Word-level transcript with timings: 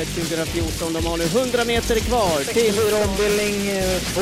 loppet 0.00 0.14
2014. 0.14 0.92
De 0.92 1.06
har 1.06 1.16
nu 1.16 1.24
100 1.24 1.64
meter 1.64 2.00
kvar 2.00 2.38
till... 2.38 2.74
64 2.74 3.04
ombildning 3.08 3.54
2. 4.14 4.20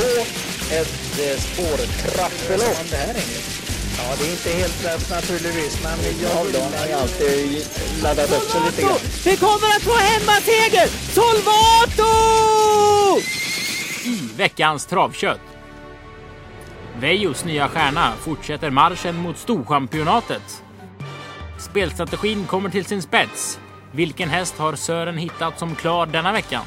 Ett 0.71 1.19
eh, 1.21 1.41
spårtrappelopp. 1.41 2.79
Ja, 3.99 4.15
det 4.19 4.27
är 4.27 4.31
inte 4.31 4.51
helt 4.51 4.85
lätt 4.85 5.11
naturligtvis, 5.11 5.83
men 5.83 5.99
jag 6.23 6.29
har 6.29 6.45
ju 6.89 6.93
alltid 6.93 7.67
laddat 8.03 8.33
upp 8.33 8.51
sig 8.51 8.61
lite 8.67 8.83
grann. 8.83 8.99
Vi 9.25 9.37
kommer 9.37 9.69
att 9.77 9.83
få 9.83 9.95
hemmaseger! 9.95 10.89
Solvato! 11.13 12.09
i 14.05 14.37
veckans 14.37 14.87
travkött. 14.87 15.41
Vejos 17.01 17.45
nya 17.45 17.69
stjärna 17.69 18.13
fortsätter 18.21 18.71
marschen 18.71 19.17
mot 19.17 19.39
Storchampionatet. 19.39 20.63
Spelstrategin 21.59 22.47
kommer 22.47 22.71
till 22.71 22.85
sin 22.85 23.03
spets. 23.03 23.59
Vilken 23.93 24.29
häst 24.29 24.59
har 24.59 24.75
Sören 24.75 25.19
hittat 25.19 25.59
som 25.59 25.75
klar 25.75 26.07
denna 26.07 26.33
veckan? 26.33 26.65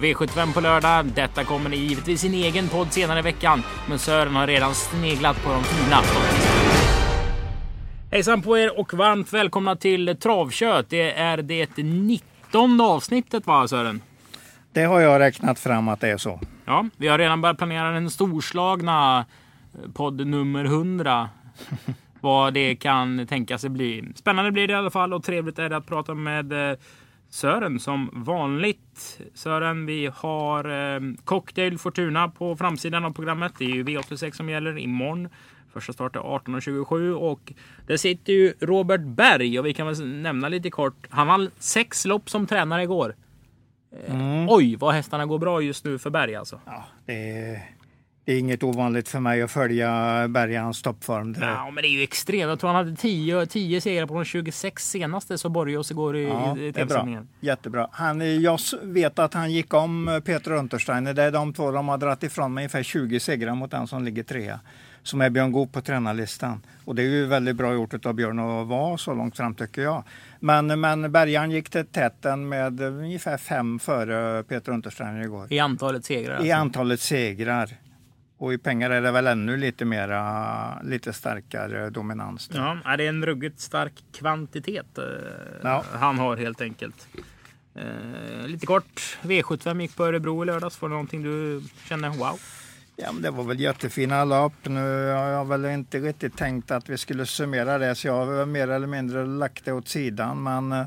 V75 0.00 0.54
på 0.54 0.60
lördag. 0.60 1.06
Detta 1.06 1.44
kommer 1.44 1.70
givetvis 1.70 2.24
i 2.24 2.28
sin 2.28 2.34
egen 2.34 2.68
podd 2.68 2.92
senare 2.92 3.18
i 3.18 3.22
veckan, 3.22 3.62
men 3.88 3.98
Sören 3.98 4.34
har 4.34 4.46
redan 4.46 4.74
sneglat 4.74 5.44
på 5.44 5.50
de 5.50 5.64
fina 5.64 6.00
Hejsan 8.10 8.42
på 8.42 8.58
er 8.58 8.80
och 8.80 8.94
varmt 8.94 9.32
välkomna 9.32 9.76
till 9.76 10.16
Travkött. 10.20 10.86
Det 10.88 11.12
är 11.12 11.36
det 11.36 11.76
19 11.76 12.80
avsnittet 12.80 13.46
va 13.46 13.68
Sören? 13.68 14.00
Det 14.72 14.84
har 14.84 15.00
jag 15.00 15.20
räknat 15.20 15.58
fram 15.58 15.88
att 15.88 16.00
det 16.00 16.08
är 16.08 16.16
så. 16.16 16.40
Ja, 16.64 16.88
vi 16.96 17.08
har 17.08 17.18
redan 17.18 17.40
börjat 17.40 17.58
planera 17.58 17.90
den 17.90 18.10
storslagna 18.10 19.18
eh, 19.74 19.90
podd 19.92 20.26
nummer 20.26 20.64
100. 20.64 21.28
Vad 22.20 22.54
det 22.54 22.76
kan 22.76 23.26
tänka 23.26 23.58
sig 23.58 23.70
bli. 23.70 24.04
Spännande 24.14 24.52
blir 24.52 24.66
det 24.66 24.72
i 24.72 24.76
alla 24.76 24.90
fall 24.90 25.14
och 25.14 25.24
trevligt 25.24 25.58
är 25.58 25.68
det 25.68 25.76
att 25.76 25.86
prata 25.86 26.14
med 26.14 26.70
eh, 26.70 26.78
Sören 27.28 27.80
som 27.80 28.10
vanligt. 28.12 29.20
Sören, 29.34 29.86
vi 29.86 30.10
har 30.14 30.94
eh, 30.94 31.00
Cocktail 31.24 31.78
Fortuna 31.78 32.28
på 32.28 32.56
framsidan 32.56 33.04
av 33.04 33.10
programmet. 33.10 33.52
Det 33.58 33.64
är 33.64 33.68
ju 33.68 33.84
V86 33.84 34.32
som 34.32 34.48
gäller 34.48 34.78
imorgon. 34.78 35.28
Första 35.72 35.92
start 35.92 36.16
är 36.16 36.20
18.27 36.20 37.12
och 37.12 37.52
det 37.86 37.98
sitter 37.98 38.32
ju 38.32 38.54
Robert 38.60 39.00
Berg 39.00 39.58
och 39.58 39.66
vi 39.66 39.74
kan 39.74 39.86
väl 39.86 40.06
nämna 40.06 40.48
lite 40.48 40.70
kort. 40.70 41.06
Han 41.10 41.26
vann 41.26 41.50
sex 41.58 42.04
lopp 42.04 42.30
som 42.30 42.46
tränare 42.46 42.82
igår. 42.82 43.14
Mm. 44.06 44.46
Oj, 44.48 44.76
vad 44.76 44.94
hästarna 44.94 45.26
går 45.26 45.38
bra 45.38 45.60
just 45.60 45.84
nu 45.84 45.98
för 45.98 46.10
Berg 46.10 46.34
alltså. 46.34 46.60
Ja, 46.64 46.84
det, 47.06 47.30
är, 47.30 47.62
det 48.26 48.32
är 48.32 48.38
inget 48.38 48.62
ovanligt 48.62 49.08
för 49.08 49.20
mig 49.20 49.42
att 49.42 49.50
följa 49.50 50.28
Berg 50.28 50.52
i 50.52 50.56
hans 50.56 50.82
toppform. 50.82 51.36
Ja, 51.40 51.70
men 51.70 51.82
det 51.82 51.88
är 51.88 51.90
ju 51.90 52.02
extremt. 52.02 52.48
Jag 52.48 52.60
tror 52.60 52.70
han 52.70 52.76
hade 52.76 52.96
10, 52.96 53.46
10 53.46 53.80
segrar 53.80 54.06
på 54.06 54.14
de 54.14 54.24
26 54.24 54.90
senaste 54.90 55.38
så 55.38 55.48
Borgås 55.48 55.90
igår 55.90 56.16
i, 56.16 56.24
ja, 56.24 56.58
i, 56.58 56.72
bra. 56.72 57.08
Jättebra. 57.40 57.88
Han, 57.92 58.42
jag 58.42 58.60
vet 58.82 59.18
att 59.18 59.34
han 59.34 59.52
gick 59.52 59.74
om 59.74 60.20
Peter 60.24 60.52
Untersteiner. 60.52 61.14
Det 61.14 61.22
är 61.22 61.30
de 61.30 61.52
två 61.52 61.70
de 61.70 61.88
har 61.88 61.98
dragit 61.98 62.22
ifrån 62.22 62.54
med 62.54 62.62
ungefär 62.62 62.82
20 62.82 63.20
segrar 63.20 63.54
mot 63.54 63.70
den 63.70 63.86
som 63.86 64.04
ligger 64.04 64.22
trea 64.22 64.60
som 65.02 65.20
är 65.20 65.30
Björn 65.30 65.52
Goop 65.52 65.72
på 65.72 65.80
tränarlistan. 65.80 66.62
Och 66.84 66.94
det 66.94 67.02
är 67.02 67.06
ju 67.06 67.26
väldigt 67.26 67.56
bra 67.56 67.74
gjort 67.74 68.06
av 68.06 68.14
Björn 68.14 68.38
att 68.38 68.66
vara 68.66 68.98
så 68.98 69.14
långt 69.14 69.36
fram 69.36 69.54
tycker 69.54 69.82
jag. 69.82 70.04
Men, 70.40 70.80
men 70.80 71.12
Bergan 71.12 71.50
gick 71.50 71.70
till 71.70 71.86
täten 71.86 72.48
med 72.48 72.80
ungefär 72.80 73.38
fem 73.38 73.78
före 73.78 74.42
Peter 74.42 74.72
Untersteiner 74.72 75.22
igår. 75.22 75.46
I 75.52 75.58
antalet 75.58 76.04
segrar? 76.04 76.34
Alltså. 76.34 76.46
I 76.46 76.52
antalet 76.52 77.00
segrar. 77.00 77.70
Och 78.38 78.52
i 78.52 78.58
pengar 78.58 78.90
är 78.90 79.02
det 79.02 79.10
väl 79.10 79.26
ännu 79.26 79.56
lite 79.56 79.84
mera, 79.84 80.82
lite 80.82 81.12
starkare 81.12 81.90
dominans. 81.90 82.50
Ja, 82.54 82.96
det 82.96 83.04
är 83.04 83.08
en 83.08 83.26
ruggigt 83.26 83.60
stark 83.60 83.92
kvantitet 84.12 84.98
eh, 84.98 85.04
ja. 85.62 85.84
han 85.92 86.18
har 86.18 86.36
helt 86.36 86.60
enkelt. 86.60 87.08
Eh, 87.74 88.46
lite 88.46 88.66
kort, 88.66 89.18
V75 89.22 89.80
gick 89.80 89.96
på 89.96 90.04
Örebro 90.04 90.42
i 90.42 90.46
lördags. 90.46 90.82
Var 90.82 90.88
det 90.88 90.92
någonting 90.92 91.22
du 91.22 91.62
känner 91.88 92.08
wow? 92.08 92.40
Ja, 92.96 93.12
men 93.12 93.22
det 93.22 93.30
var 93.30 93.44
väl 93.44 93.60
jättefina 93.60 94.24
lopp. 94.24 94.52
Nu 94.62 95.10
har 95.10 95.28
jag 95.28 95.44
väl 95.44 95.64
inte 95.64 95.98
riktigt 95.98 96.36
tänkt 96.36 96.70
att 96.70 96.88
vi 96.88 96.98
skulle 96.98 97.26
summera 97.26 97.78
det 97.78 97.94
så 97.94 98.06
jag 98.06 98.26
har 98.26 98.46
mer 98.46 98.68
eller 98.68 98.86
mindre 98.86 99.26
lagt 99.26 99.64
det 99.64 99.72
åt 99.72 99.88
sidan. 99.88 100.42
Men 100.42 100.72
eh, 100.72 100.86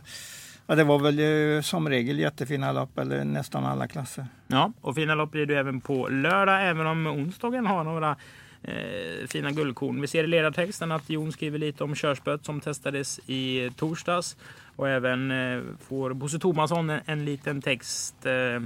ja, 0.70 0.76
det 0.76 0.84
var 0.84 1.00
väl 1.00 1.20
eh, 1.56 1.62
som 1.62 1.90
regel 1.90 2.20
jättefina 2.20 2.72
lopp, 2.72 2.98
eller 2.98 3.24
nästan 3.24 3.66
alla 3.66 3.88
klasser. 3.88 4.26
Ja, 4.48 4.72
och 4.82 4.96
fina 4.96 5.16
lopp 5.16 5.32
blir 5.32 5.46
det 5.46 5.58
även 5.58 5.82
på 5.82 6.08
lördag, 6.08 6.70
även 6.70 6.88
om 6.88 7.08
onsdagen 7.08 7.66
har 7.66 7.84
några 7.84 8.16
eh, 8.64 9.28
fina 9.28 9.52
guldkorn. 9.52 10.02
Vi 10.02 10.08
ser 10.08 10.24
i 10.24 10.28
ledartexten 10.28 10.92
att 10.92 11.10
Jon 11.10 11.32
skriver 11.32 11.60
lite 11.60 11.84
om 11.84 11.96
körspöet 11.96 12.46
som 12.46 12.62
testades 12.62 13.20
i 13.30 13.72
torsdags. 13.76 14.38
Och 14.76 14.90
även 14.90 15.32
eh, 15.32 15.62
får 15.88 16.14
Bosse 16.14 16.40
Tomasson 16.40 16.90
en, 16.90 17.00
en 17.06 17.26
liten 17.26 17.62
text. 17.62 18.26
Eh, 18.26 18.62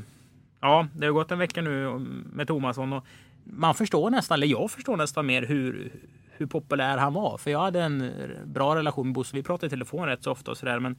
ja, 0.61 0.87
det 0.93 1.05
har 1.05 1.13
gått 1.13 1.31
en 1.31 1.39
vecka 1.39 1.61
nu 1.61 1.99
med 2.33 2.47
Tomasson 2.47 2.93
och 2.93 3.05
man 3.43 3.75
förstår 3.75 4.09
nästan, 4.09 4.35
eller 4.35 4.47
jag 4.47 4.71
förstår 4.71 4.97
nästan 4.97 5.25
mer 5.25 5.41
hur, 5.41 5.91
hur 6.31 6.45
populär 6.45 6.97
han 6.97 7.13
var. 7.13 7.37
För 7.37 7.51
jag 7.51 7.59
hade 7.59 7.81
en 7.81 8.11
bra 8.45 8.75
relation 8.75 9.07
med 9.07 9.13
Bosse. 9.13 9.35
Vi 9.35 9.43
pratade 9.43 9.67
i 9.67 9.69
telefon 9.69 10.05
rätt 10.05 10.23
så 10.23 10.31
ofta 10.31 10.51
och 10.51 10.57
sådär. 10.57 10.79
Men 10.79 10.95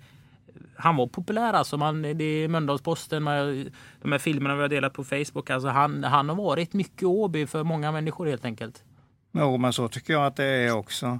han 0.76 0.96
var 0.96 1.06
populär 1.06 1.52
alltså. 1.52 1.76
Man, 1.76 2.02
det 2.02 2.24
är 2.24 2.48
Mölndalsposten, 2.48 3.24
de 4.02 4.12
här 4.12 4.18
filmerna 4.18 4.54
vi 4.56 4.62
har 4.62 4.68
delat 4.68 4.92
på 4.92 5.04
Facebook. 5.04 5.50
Alltså 5.50 5.68
han, 5.68 6.04
han 6.04 6.28
har 6.28 6.36
varit 6.36 6.72
mycket 6.72 7.02
Åby 7.02 7.46
för 7.46 7.64
många 7.64 7.92
människor 7.92 8.26
helt 8.26 8.44
enkelt. 8.44 8.82
Jo, 9.32 9.56
men 9.56 9.72
så 9.72 9.88
tycker 9.88 10.12
jag 10.12 10.26
att 10.26 10.36
det 10.36 10.44
är 10.44 10.76
också. 10.76 11.18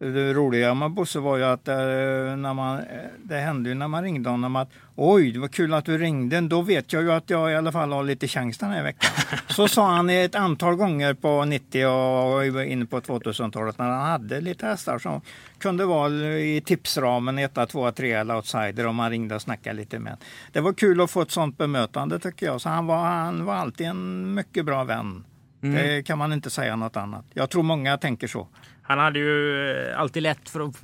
Det 0.00 0.32
roliga 0.32 0.74
med 0.74 0.90
Bosse 0.90 1.18
var 1.18 1.36
ju 1.36 1.44
att 1.44 1.68
eh, 1.68 1.74
när 1.74 2.54
man, 2.54 2.80
det 3.22 3.36
hände 3.36 3.68
ju 3.68 3.74
när 3.74 3.88
man 3.88 4.02
ringde 4.02 4.30
honom 4.30 4.56
att 4.56 4.68
oj, 4.94 5.32
det 5.32 5.38
var 5.38 5.48
kul 5.48 5.74
att 5.74 5.84
du 5.84 5.98
ringde. 5.98 6.40
Då 6.40 6.62
vet 6.62 6.92
jag 6.92 7.02
ju 7.02 7.12
att 7.12 7.30
jag 7.30 7.52
i 7.52 7.54
alla 7.54 7.72
fall 7.72 7.92
har 7.92 8.04
lite 8.04 8.28
chans 8.28 8.58
den 8.58 8.70
här 8.70 8.82
veckan. 8.82 9.10
Så 9.48 9.68
sa 9.68 9.86
han 9.86 10.10
ett 10.10 10.34
antal 10.34 10.74
gånger 10.74 11.14
på 11.14 11.44
90 11.44 11.86
och 11.86 12.64
in 12.64 12.86
på 12.86 13.00
2000-talet 13.00 13.78
när 13.78 13.88
han 13.88 14.06
hade 14.06 14.40
lite 14.40 14.66
hästar 14.66 14.98
som 14.98 15.20
kunde 15.58 15.86
vara 15.86 16.38
i 16.38 16.62
tipsramen 16.66 17.38
1, 17.38 17.58
2, 17.68 17.92
3 17.92 18.12
eller 18.12 18.36
outsider 18.36 18.86
om 18.86 18.96
man 18.96 19.10
ringde 19.10 19.34
och 19.34 19.42
snackade 19.42 19.76
lite 19.76 19.98
med. 19.98 20.16
Det 20.52 20.60
var 20.60 20.72
kul 20.72 21.00
att 21.00 21.10
få 21.10 21.22
ett 21.22 21.30
sånt 21.30 21.58
bemötande 21.58 22.18
tycker 22.18 22.46
jag. 22.46 22.60
Så 22.60 22.68
han 22.68 22.86
var, 22.86 23.04
han 23.04 23.44
var 23.44 23.54
alltid 23.54 23.86
en 23.86 24.34
mycket 24.34 24.64
bra 24.64 24.84
vän. 24.84 25.24
Mm. 25.62 25.76
Det 25.76 26.02
kan 26.02 26.18
man 26.18 26.32
inte 26.32 26.50
säga 26.50 26.76
något 26.76 26.96
annat. 26.96 27.24
Jag 27.34 27.50
tror 27.50 27.62
många 27.62 27.98
tänker 27.98 28.26
så. 28.26 28.48
Han 28.82 28.98
hade 28.98 29.18
ju 29.18 29.70
eh, 29.70 30.00
alltid 30.00 30.22
lätt 30.22 30.48
för 30.48 30.60
att 30.60 30.76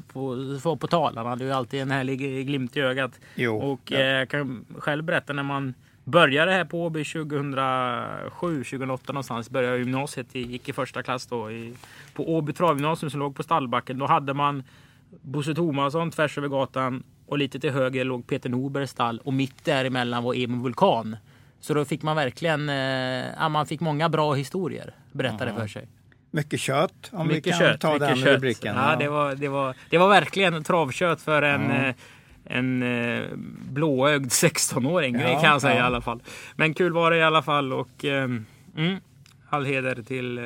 få 0.63 0.77
på 0.77 0.87
tal. 0.87 1.17
Han 1.17 1.27
hade 1.27 1.45
ju 1.45 1.53
alltid 1.53 1.81
en 1.81 1.91
härlig 1.91 2.47
glimt 2.47 2.77
i 2.77 2.81
ögat. 2.81 3.21
Jo, 3.35 3.57
och 3.57 3.81
ja. 3.85 3.99
jag 3.99 4.21
eh, 4.21 4.27
kan 4.27 4.65
själv 4.79 5.05
berätta 5.05 5.33
när 5.33 5.43
man 5.43 5.75
började 6.05 6.53
här 6.53 6.65
på 6.65 6.85
Åby 6.85 7.05
2007, 7.05 8.65
2008 8.65 9.13
någonstans. 9.13 9.51
Började 9.51 9.79
gymnasiet, 9.79 10.35
gick 10.35 10.69
i 10.69 10.73
första 10.73 11.03
klass 11.03 11.27
då 11.27 11.51
i, 11.51 11.75
på 12.15 12.37
Åby 12.37 12.53
travgymnasium 12.53 13.11
som 13.11 13.21
låg 13.21 13.37
på 13.37 13.43
Stallbacken. 13.43 13.99
Då 13.99 14.07
hade 14.07 14.35
man 14.35 14.63
Bosse 15.23 15.55
Tomasson 15.55 16.11
tvärs 16.11 16.39
över 16.39 16.49
gatan 16.49 17.03
och 17.27 17.39
lite 17.39 17.61
till 17.61 17.71
höger 17.71 18.05
låg 18.05 18.27
Peter 18.27 18.51
Norbergs 18.51 18.91
stall 18.91 19.21
och 19.25 19.33
mitt 19.33 19.65
däremellan 19.65 20.25
var 20.25 20.35
Emil 20.35 20.61
Vulkan. 20.61 21.17
Så 21.67 21.75
då 21.75 21.85
fick 21.85 22.03
man 22.03 22.17
verkligen, 22.17 22.69
eh, 22.69 22.77
ja, 23.37 23.49
man 23.49 23.67
fick 23.67 23.81
många 23.81 24.09
bra 24.09 24.35
historier 24.35 24.95
berättade 25.13 25.51
Aha. 25.51 25.61
för 25.61 25.69
sig. 25.69 25.89
Mycket 26.31 26.61
kött, 26.61 27.11
om 27.13 27.27
mycket 27.27 27.47
vi 27.47 27.51
kan 27.51 27.59
kött, 27.59 27.81
ta 27.81 27.99
den 27.99 28.17
kött. 28.17 28.27
rubriken. 28.27 28.77
Ja, 28.77 28.91
ja, 28.91 28.97
Det, 28.97 29.09
var, 29.09 29.35
det, 29.35 29.49
var, 29.49 29.75
det 29.91 29.99
var 29.99 30.09
verkligen 30.09 30.65
travkött 30.65 31.21
för 31.21 31.43
en. 31.43 31.71
Eh, 31.71 31.95
en 32.45 32.83
eh, 32.83 33.23
blåögd 33.71 34.31
16-åring, 34.31 35.15
ja, 35.21 35.41
kan 35.41 35.51
jag 35.51 35.61
säga 35.61 35.75
ja. 35.75 35.81
i 35.81 35.87
alla 35.87 36.01
fall. 36.01 36.23
Men 36.57 36.75
kul 36.75 36.93
var 36.93 37.11
det 37.11 37.17
i 37.17 37.23
alla 37.23 37.43
fall 37.43 37.73
och 37.73 38.05
eh, 38.05 38.25
mm, 38.77 38.97
all 39.49 39.65
heder 39.65 40.03
till 40.03 40.39
eh, 40.39 40.45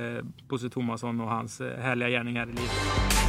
Bosse 0.48 0.70
Tomasson 0.70 1.20
och 1.20 1.28
hans 1.28 1.60
eh, 1.60 1.80
härliga 1.80 2.08
gärningar 2.08 2.42
i 2.42 2.50
livet. 2.50 3.19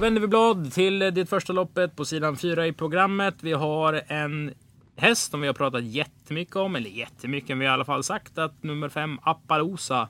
Då 0.00 0.04
vänder 0.04 0.20
vi 0.20 0.26
blad 0.26 0.72
till 0.72 0.98
det 0.98 1.26
första 1.26 1.52
loppet 1.52 1.96
på 1.96 2.04
sidan 2.04 2.36
4 2.36 2.66
i 2.66 2.72
programmet. 2.72 3.34
Vi 3.40 3.52
har 3.52 4.02
en 4.06 4.54
häst 4.96 5.30
som 5.30 5.40
vi 5.40 5.46
har 5.46 5.54
pratat 5.54 5.84
jättemycket 5.84 6.56
om, 6.56 6.76
eller 6.76 6.90
jättemycket, 6.90 7.48
men 7.48 7.58
vi 7.58 7.66
har 7.66 7.72
i 7.72 7.74
alla 7.74 7.84
fall 7.84 8.04
sagt 8.04 8.38
att 8.38 8.62
nummer 8.62 8.88
5 8.88 9.18
Apparosa 9.22 10.08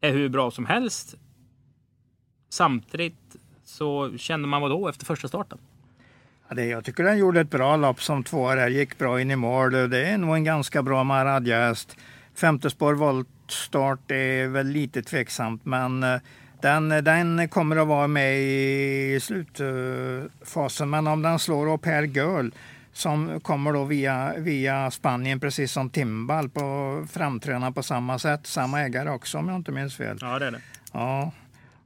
är 0.00 0.12
hur 0.12 0.28
bra 0.28 0.50
som 0.50 0.66
helst. 0.66 1.14
Samtidigt 2.48 3.36
så 3.64 4.18
kände 4.18 4.48
man 4.48 4.62
vad 4.62 4.70
då 4.70 4.88
efter 4.88 5.06
första 5.06 5.28
starten? 5.28 5.58
Ja, 6.48 6.54
det, 6.54 6.66
jag 6.66 6.84
tycker 6.84 7.04
den 7.04 7.18
gjorde 7.18 7.40
ett 7.40 7.50
bra 7.50 7.76
lopp 7.76 8.02
som 8.02 8.24
tvåa 8.24 8.54
där, 8.54 8.68
gick 8.68 8.98
bra 8.98 9.20
in 9.20 9.30
i 9.30 9.36
mål. 9.36 9.72
Det 9.72 10.04
är 10.04 10.18
nog 10.18 10.34
en 10.34 10.44
ganska 10.44 10.82
bra 10.82 11.04
Maradja-häst. 11.04 11.96
Femte 12.34 12.70
spår 12.70 12.94
voltstart 12.94 14.10
är 14.10 14.48
väl 14.48 14.66
lite 14.66 15.02
tveksamt, 15.02 15.64
men 15.64 16.02
eh, 16.02 16.20
den, 16.62 16.88
den 16.88 17.48
kommer 17.48 17.76
att 17.76 17.88
vara 17.88 18.06
med 18.06 18.38
i 18.38 19.18
slutfasen. 19.20 20.90
Men 20.90 21.06
om 21.06 21.22
den 21.22 21.38
slår 21.38 21.72
upp 21.72 21.82
Per 21.82 22.02
Girl 22.02 22.48
som 22.92 23.40
kommer 23.40 23.72
då 23.72 23.84
via, 23.84 24.34
via 24.38 24.90
Spanien, 24.90 25.40
precis 25.40 25.72
som 25.72 25.90
Timbal, 25.90 26.48
på 26.48 27.06
framträdande 27.10 27.72
på 27.72 27.82
samma 27.82 28.18
sätt. 28.18 28.46
Samma 28.46 28.80
ägare 28.80 29.10
också 29.10 29.38
om 29.38 29.48
jag 29.48 29.56
inte 29.56 29.72
minns 29.72 29.96
fel. 29.96 30.18
Ja, 30.20 30.38
det 30.38 30.46
är 30.46 30.50
det. 30.50 30.60
Ja. 30.92 31.32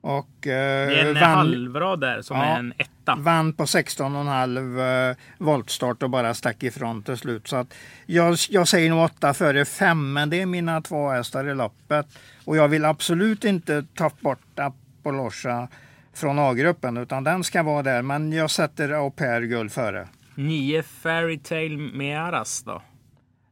Och 0.07 0.29
Det 0.41 0.51
är 0.53 1.05
eh, 1.05 1.09
en 1.09 1.15
vann, 1.15 1.23
halvrad 1.23 2.01
där 2.01 2.23
som 2.23 2.37
Ja. 2.37 2.45
är 2.45 2.59
en 2.59 2.73
etta. 2.79 3.15
vann 3.17 3.53
på 3.53 3.65
16,5 3.65 5.11
eh, 5.11 5.17
voltstart 5.39 6.03
och 6.03 6.11
bara 6.11 6.35
stack 6.35 6.63
ifrån 6.63 7.03
till 7.03 7.17
slut. 7.17 7.49
Så 7.49 7.57
att 7.57 7.75
jag, 8.07 8.37
jag 8.51 8.69
säger 8.69 8.91
nog 8.91 9.05
8 9.05 9.35
före 9.35 9.65
5, 9.65 10.13
men 10.13 10.31
det 10.31 10.41
är 10.43 10.47
mina 10.47 10.81
två 10.81 11.09
hästar 11.09 11.49
i 11.49 11.55
loppet. 11.55 12.07
Och 12.45 12.57
jag 12.57 12.69
vill 12.69 12.85
absolut 12.85 13.45
inte 13.45 13.85
ta 13.95 14.11
bort 14.21 14.59
Apollosa 14.59 15.69
från 16.15 16.39
A-gruppen, 16.39 16.97
utan 16.97 17.25
den 17.25 17.45
ska 17.45 17.63
vara 17.63 17.83
där. 17.83 18.03
Men 18.03 18.33
jag 18.33 18.51
sätter 18.51 18.91
Au 18.93 19.11
pair 19.11 19.41
guld 19.43 19.73
före. 19.73 20.09
Nio 20.35 20.83
Fairytale 20.83 21.77
Mearas 21.77 22.63
då. 22.63 22.83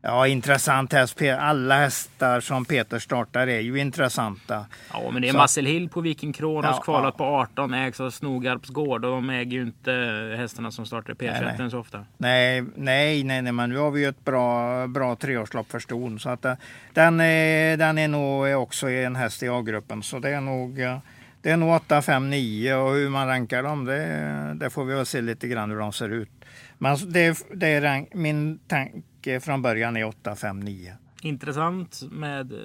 Ja, 0.04 0.26
intressant 0.26 0.92
häst. 0.92 1.22
Alla 1.38 1.76
hästar 1.78 2.40
som 2.40 2.64
Peter 2.64 2.98
startar 2.98 3.46
är 3.46 3.60
ju 3.60 3.78
intressanta. 3.80 4.66
Ja, 4.92 5.10
men 5.12 5.22
det 5.22 5.28
är 5.28 5.32
Så- 5.32 5.38
Marcel 5.38 5.66
Hill 5.66 5.88
på 5.88 6.00
Viking 6.00 6.32
Kronos 6.32 6.76
Ja, 6.76 6.82
kvalat 6.82 7.14
ja. 7.18 7.24
på 7.24 7.24
18, 7.24 7.74
ägs 7.74 8.00
av 8.00 8.10
Snogarps 8.10 8.68
gård 8.68 9.04
och 9.04 9.10
de 9.10 9.30
äger 9.30 9.52
ju 9.52 9.62
inte 9.62 9.92
hästarna 10.38 10.70
som 10.70 10.86
startar 10.86 11.12
i 11.12 11.16
Nej, 11.26 11.30
P21 11.42 11.54
nej. 11.58 11.70
så 11.70 11.78
ofta. 11.78 12.04
Nej, 12.18 12.62
nej, 12.76 13.24
nej, 13.24 13.42
nej, 13.42 13.52
men 13.52 13.70
nu 13.70 13.76
har 13.78 13.90
vi 13.90 14.00
ju 14.00 14.08
ett 14.08 14.24
bra, 14.24 14.86
bra 14.86 15.16
treårslopp 15.16 15.70
för 15.70 15.78
ston. 15.78 16.18
Så 16.18 16.30
att, 16.30 16.44
eh, 16.44 16.54
den, 16.92 17.20
är, 17.20 17.76
den 17.76 17.98
är 17.98 18.08
nog 18.08 18.62
också 18.62 18.90
en 18.90 19.16
häst 19.16 19.42
i 19.42 19.48
A-gruppen. 19.48 20.02
Så 20.02 20.18
det 20.18 20.30
är 20.30 20.40
nog, 20.40 20.80
eh, 20.80 20.98
det 21.42 21.50
är 21.50 21.56
nog 21.56 21.74
8, 21.74 22.02
5, 22.02 22.30
9 22.30 22.74
och 22.74 22.92
hur 22.92 23.08
man 23.08 23.26
rankar 23.28 23.62
dem 23.62 23.84
det, 23.84 24.56
det 24.60 24.70
får 24.70 24.84
vi 24.84 24.94
väl 24.94 25.06
se 25.06 25.20
lite 25.20 25.48
grann 25.48 25.70
hur 25.70 25.78
de 25.78 25.92
ser 25.92 26.08
ut. 26.08 26.30
Men 26.78 26.96
det, 27.12 27.38
det 27.54 27.68
är 27.68 27.80
rank, 27.80 28.08
min 28.14 28.58
tanke 28.58 29.02
från 29.42 29.62
början 29.62 29.96
är 29.96 30.04
8, 30.04 30.36
5, 30.36 30.60
9. 30.60 30.96
Intressant 31.22 32.02
med 32.10 32.52
eh, 32.52 32.58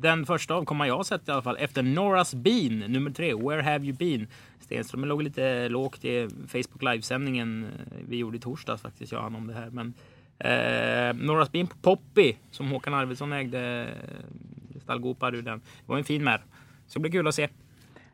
den 0.00 0.26
första 0.26 0.54
avkomman 0.54 0.88
jag 0.88 0.96
har 0.96 1.04
sett 1.04 1.28
i 1.28 1.30
alla 1.30 1.42
fall. 1.42 1.56
Efter 1.56 1.82
Norras 1.82 2.34
Bean, 2.34 2.78
nummer 2.78 3.10
tre. 3.10 3.34
Where 3.34 3.62
have 3.62 3.84
you 3.84 3.96
been? 3.96 4.26
Stenström 4.60 5.04
låg 5.04 5.22
lite 5.22 5.68
lågt 5.68 6.04
i 6.04 6.28
Facebook 6.48 6.82
livesändningen 6.82 7.64
eh, 7.64 7.96
vi 8.08 8.16
gjorde 8.16 8.36
i 8.36 8.40
torsdags 8.40 8.82
faktiskt. 8.82 9.12
Jag 9.12 9.22
hann 9.22 9.34
om 9.34 9.46
det 9.46 9.54
här. 9.54 9.70
Men 9.70 9.94
eh, 10.38 11.26
Norras 11.26 11.52
Bean 11.52 11.66
på 11.66 11.76
Poppy 11.76 12.34
som 12.50 12.70
Håkan 12.70 12.94
Arvidsson 12.94 13.32
ägde. 13.32 13.88
eh, 13.88 14.80
Stallgopar 14.82 15.34
ur 15.34 15.42
den. 15.42 15.58
Det 15.58 15.64
var 15.86 15.98
en 15.98 16.04
fin 16.04 16.24
mär. 16.24 16.44
Så 16.86 16.98
det 16.98 17.00
blir 17.00 17.12
kul 17.12 17.28
att 17.28 17.34
se. 17.34 17.48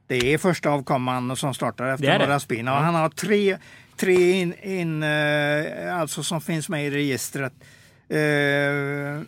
Det 0.07 0.35
är 0.35 0.39
första 0.39 0.71
avkomman 0.71 1.37
som 1.37 1.55
startar 1.55 1.87
efter 1.87 2.19
några 2.19 2.41
spin. 2.41 2.69
Och 2.69 2.75
han 2.75 2.95
har 2.95 3.09
tre, 3.09 3.59
tre 3.97 4.41
in, 4.41 4.55
in, 4.63 5.03
eh, 5.03 6.01
alltså 6.01 6.23
som 6.23 6.41
finns 6.41 6.69
med 6.69 6.87
i 6.87 6.91
registret. 6.91 7.53
Eh, 8.09 9.21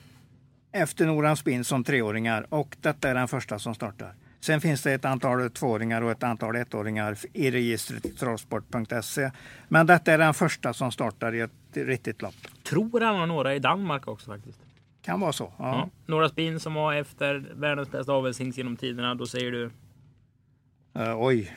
efter 0.73 1.07
Noran 1.07 1.37
Spin 1.37 1.65
som 1.65 1.85
treåringar 1.85 2.47
och 2.49 2.77
detta 2.81 3.11
är 3.11 3.15
den 3.15 3.29
första 3.29 3.59
som 3.59 3.75
startar. 3.75 4.15
Sen 4.41 4.61
finns 4.61 4.83
det 4.83 4.93
ett 4.93 5.05
antal 5.05 5.51
tvååringar 5.51 6.03
och 6.03 6.11
ett 6.11 6.23
antal 6.23 6.57
ettåringar 6.57 7.17
i 7.33 7.51
registret 7.51 8.19
travsport.se. 8.19 9.31
Men 9.69 9.87
detta 9.87 10.13
är 10.13 10.19
den 10.19 10.35
första 10.35 10.73
som 10.73 10.93
startar 10.93 11.35
i 11.35 11.41
ett 11.41 11.51
riktigt 11.73 12.23
lopp. 12.23 12.35
Tror 12.63 13.01
han 13.01 13.17
har 13.17 13.27
några 13.27 13.55
i 13.55 13.59
Danmark 13.59 14.09
också 14.09 14.31
faktiskt. 14.31 14.59
Kan 15.03 15.21
vara 15.21 15.33
så. 15.33 15.53
Ja. 15.59 15.65
Ja. 15.65 15.91
Några 16.07 16.29
spin 16.29 16.61
som 16.61 16.75
var 16.75 16.95
efter 16.95 17.53
världens 17.55 17.91
bästa 17.91 18.13
avelshingst 18.13 18.59
genom 18.59 18.77
tiderna. 18.77 19.15
Då 19.15 19.27
säger 19.27 19.53
du? 19.53 19.71
Eh, 20.95 21.23
oj, 21.23 21.53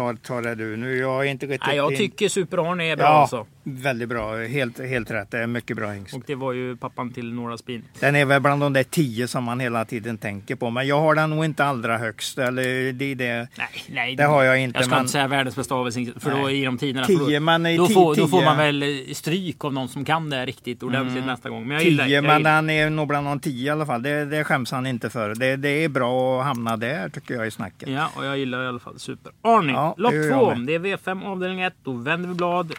ta, 0.00 0.16
ta 0.22 0.40
det 0.40 0.54
du. 0.54 0.76
Nu 0.76 0.96
jag 0.96 1.26
är 1.26 1.30
inte 1.30 1.46
riktigt 1.46 1.66
Nej, 1.66 1.76
jag 1.76 1.96
tycker 1.96 2.28
Super-Arne 2.28 2.84
är 2.84 2.96
bra 2.96 3.06
Ja, 3.06 3.10
alltså. 3.10 3.46
Väldigt 3.62 4.08
bra. 4.08 4.36
Helt, 4.36 4.78
helt 4.78 5.10
rätt. 5.10 5.30
Det 5.30 5.38
är 5.38 5.46
mycket 5.46 5.76
bra 5.76 5.90
hingst. 5.90 6.14
Och 6.14 6.22
det 6.26 6.34
var 6.34 6.52
ju 6.52 6.76
pappan 6.76 7.12
till 7.12 7.32
några 7.32 7.58
spin. 7.58 7.84
Den 8.00 8.16
är 8.16 8.24
väl 8.24 8.40
bland 8.40 8.62
de 8.62 8.72
där 8.72 8.82
tio 8.82 9.28
som 9.28 9.44
man 9.44 9.60
hela 9.60 9.84
tiden 9.84 10.18
tänker 10.18 10.56
på. 10.56 10.70
Men 10.70 10.86
jag 10.86 11.00
har 11.00 11.14
den 11.14 11.30
nog 11.30 11.44
inte 11.44 11.64
allra 11.64 11.98
högst. 11.98 12.38
Eller 12.38 12.92
det, 12.92 13.14
det. 13.14 13.48
Nej, 13.58 13.68
nej. 13.90 14.16
Det 14.16 14.24
har 14.24 14.42
jag 14.44 14.60
inte, 14.60 14.78
Jag 14.78 14.84
ska 14.84 14.94
men- 14.94 15.00
inte 15.00 15.12
säga 15.12 15.28
världens 15.28 15.56
bästa 15.56 15.74
avelshingst. 15.74 16.22
För 16.22 16.30
då 16.30 16.50
i 16.50 16.64
de 16.64 16.78
tiderna. 16.78 17.06
Tio, 17.06 17.40
men 17.40 17.62
då, 17.62 17.68
ti- 17.68 17.94
får, 17.94 18.16
då 18.16 18.28
får 18.28 18.38
tio- 18.38 18.44
man 18.44 18.56
väl 18.56 19.04
stryk 19.14 19.64
av 19.64 19.72
någon 19.72 19.88
som 19.88 20.04
kan 20.04 20.30
det 20.30 20.46
riktigt 20.46 20.82
ordentligt 20.82 21.26
nästa 21.26 21.50
gång. 21.50 21.66
Men 21.68 21.76
jag 21.76 21.84
gillar, 21.84 22.04
Tio, 22.04 22.14
jag 22.14 22.24
men 22.24 22.42
den 22.42 22.70
är 22.70 22.90
nog 22.90 23.08
bland 23.08 23.26
de 23.26 23.40
tio 23.40 23.66
i 23.66 23.70
alla 23.70 23.86
fall. 23.86 24.02
Det, 24.02 24.24
det 24.24 24.44
skäms 24.44 24.70
han 24.70 24.86
inte 24.86 25.10
för. 25.10 25.34
Det, 25.34 25.56
det 25.56 25.84
är 25.84 25.88
bra 25.88 26.40
att 26.40 26.46
hamna 26.46 26.76
där 26.76 27.08
tycker 27.08 27.34
jag 27.34 27.46
i 27.46 27.50
snacket. 27.50 27.88
Ja, 27.88 28.10
och 28.16 28.24
jag 28.26 28.38
gillar 28.38 28.64
i 28.64 28.66
alla 28.66 28.78
fall 28.78 28.98
Super-Arne. 28.98 29.72
Ja, 29.72 29.94
det 29.96 30.02
Lopp 30.02 30.12
två. 30.12 30.54
Det 30.66 30.74
är 30.74 30.78
V5 30.78 31.24
avdelning 31.26 31.60
1. 31.62 31.74
Då 31.84 31.92
vänder 31.92 32.28
vi 32.28 32.34
blad. 32.34 32.72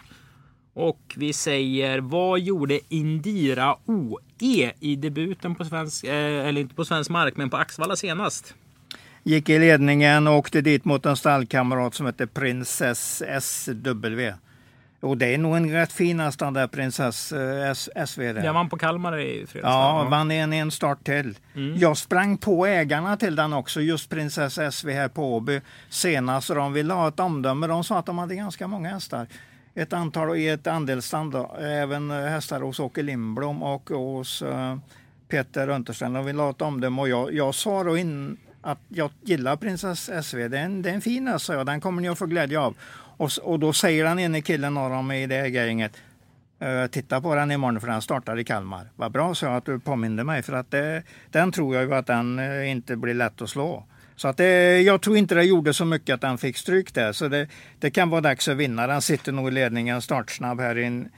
Och 0.74 1.14
vi 1.16 1.32
säger, 1.32 1.98
vad 1.98 2.40
gjorde 2.40 2.80
Indira 2.88 3.76
OE 3.86 4.72
i 4.80 4.96
debuten 4.96 5.54
på 5.54 5.64
svensk, 5.64 6.04
eh, 6.04 6.46
eller 6.48 6.60
inte 6.60 6.74
på 6.74 6.84
svensk 6.84 7.10
mark, 7.10 7.36
men 7.36 7.50
på 7.50 7.56
Axvalla 7.56 7.96
senast? 7.96 8.54
Gick 9.22 9.48
i 9.48 9.58
ledningen 9.58 10.26
och 10.26 10.34
åkte 10.34 10.60
dit 10.60 10.84
mot 10.84 11.06
en 11.06 11.16
stallkamrat 11.16 11.94
som 11.94 12.06
heter 12.06 12.26
Princess 12.26 13.22
SW. 13.40 14.32
Och 15.00 15.16
det 15.16 15.34
är 15.34 15.38
nog 15.38 15.56
en 15.56 15.70
rätt 15.70 15.92
fin 15.92 16.20
häst 16.20 16.38
där 16.38 16.66
Princess 16.66 17.32
eh, 17.32 17.70
S, 17.70 17.88
SV. 18.06 18.22
Jag 18.22 18.52
vann 18.52 18.68
på 18.68 18.78
Kalmar 18.78 19.18
i 19.18 19.46
fredags. 19.46 19.72
Ja, 19.72 20.06
vann 20.10 20.30
en, 20.30 20.52
en 20.52 20.70
start 20.70 21.04
till. 21.04 21.38
Mm. 21.54 21.78
Jag 21.78 21.96
sprang 21.96 22.38
på 22.38 22.66
ägarna 22.66 23.16
till 23.16 23.36
den 23.36 23.52
också, 23.52 23.80
just 23.80 24.10
Prinsessa 24.10 24.70
SV 24.70 24.90
här 24.90 25.08
på 25.08 25.34
Åby 25.34 25.60
senast. 25.88 26.50
Och 26.50 26.56
de 26.56 26.72
ville 26.72 26.94
ha 26.94 27.08
ett 27.08 27.20
omdöme. 27.20 27.66
De 27.66 27.84
sa 27.84 27.98
att 27.98 28.06
de 28.06 28.18
hade 28.18 28.34
ganska 28.34 28.66
många 28.66 28.88
hästar. 28.88 29.26
Ett 29.74 29.92
antal 29.92 30.36
i 30.36 30.48
ett 30.48 30.66
andelsstand. 30.66 31.32
Då. 31.32 31.56
Även 31.60 32.10
eh, 32.10 32.16
hästar 32.16 32.60
hos 32.60 32.80
Åke 32.80 33.02
Lindblom 33.02 33.62
och 33.62 33.90
hos 33.90 34.42
eh, 34.42 34.76
Peter 35.28 35.68
Untersten. 35.68 36.12
De 36.12 36.24
ville 36.24 36.42
ha 36.42 36.50
ett 36.50 36.62
omdöme 36.62 37.00
och 37.02 37.08
jag, 37.08 37.34
jag 37.34 37.54
sa 37.54 37.84
då 37.84 37.96
in 37.96 38.36
att 38.60 38.78
jag 38.88 39.10
gillar 39.22 39.56
Prinsess 39.56 40.10
SV. 40.22 40.48
Det 40.48 40.58
är 40.58 40.64
en, 40.64 40.82
det 40.82 40.90
är 40.90 40.94
en 40.94 41.00
fin 41.00 41.28
häst, 41.28 41.44
sa 41.44 41.54
jag. 41.54 41.66
Den 41.66 41.80
kommer 41.80 42.02
ni 42.02 42.08
att 42.08 42.18
få 42.18 42.26
glädje 42.26 42.60
av. 42.60 42.76
Och, 43.16 43.30
och 43.42 43.58
då 43.58 43.72
säger 43.72 44.04
den 44.04 44.18
ene 44.18 44.40
killen 44.40 44.76
av 44.76 44.90
dem 44.90 45.12
i 45.12 45.26
det 45.26 45.36
ägargänget 45.36 45.92
eh, 46.58 46.86
titta 46.86 47.20
på 47.20 47.34
den 47.34 47.50
imorgon 47.50 47.80
för 47.80 47.88
den 47.88 48.02
startar 48.02 48.38
i 48.38 48.44
Kalmar. 48.44 48.90
Vad 48.96 49.12
bra 49.12 49.34
så 49.34 49.46
att 49.46 49.64
du 49.64 49.78
påminde 49.78 50.24
mig 50.24 50.42
för 50.42 50.52
att 50.52 50.70
det, 50.70 51.02
den 51.30 51.52
tror 51.52 51.74
jag 51.74 51.84
ju 51.84 51.94
att 51.94 52.06
den 52.06 52.40
inte 52.64 52.96
blir 52.96 53.14
lätt 53.14 53.42
att 53.42 53.50
slå. 53.50 53.84
Så 54.22 54.28
att 54.28 54.36
det, 54.36 54.80
jag 54.82 55.00
tror 55.00 55.16
inte 55.16 55.34
det 55.34 55.44
gjorde 55.44 55.74
så 55.74 55.84
mycket 55.84 56.14
att 56.14 56.20
den 56.20 56.38
fick 56.38 56.56
stryk 56.56 56.94
där. 56.94 57.12
Så 57.12 57.28
det, 57.28 57.48
det 57.78 57.90
kan 57.90 58.10
vara 58.10 58.20
dags 58.20 58.48
att 58.48 58.56
vinna. 58.56 58.86
Den 58.86 59.02
sitter 59.02 59.32
nog 59.32 59.48
i 59.48 59.50
ledningen 59.50 60.02
startsnabb 60.02 60.60
här 60.60 60.78
i 60.78 60.82
in, 60.82 61.08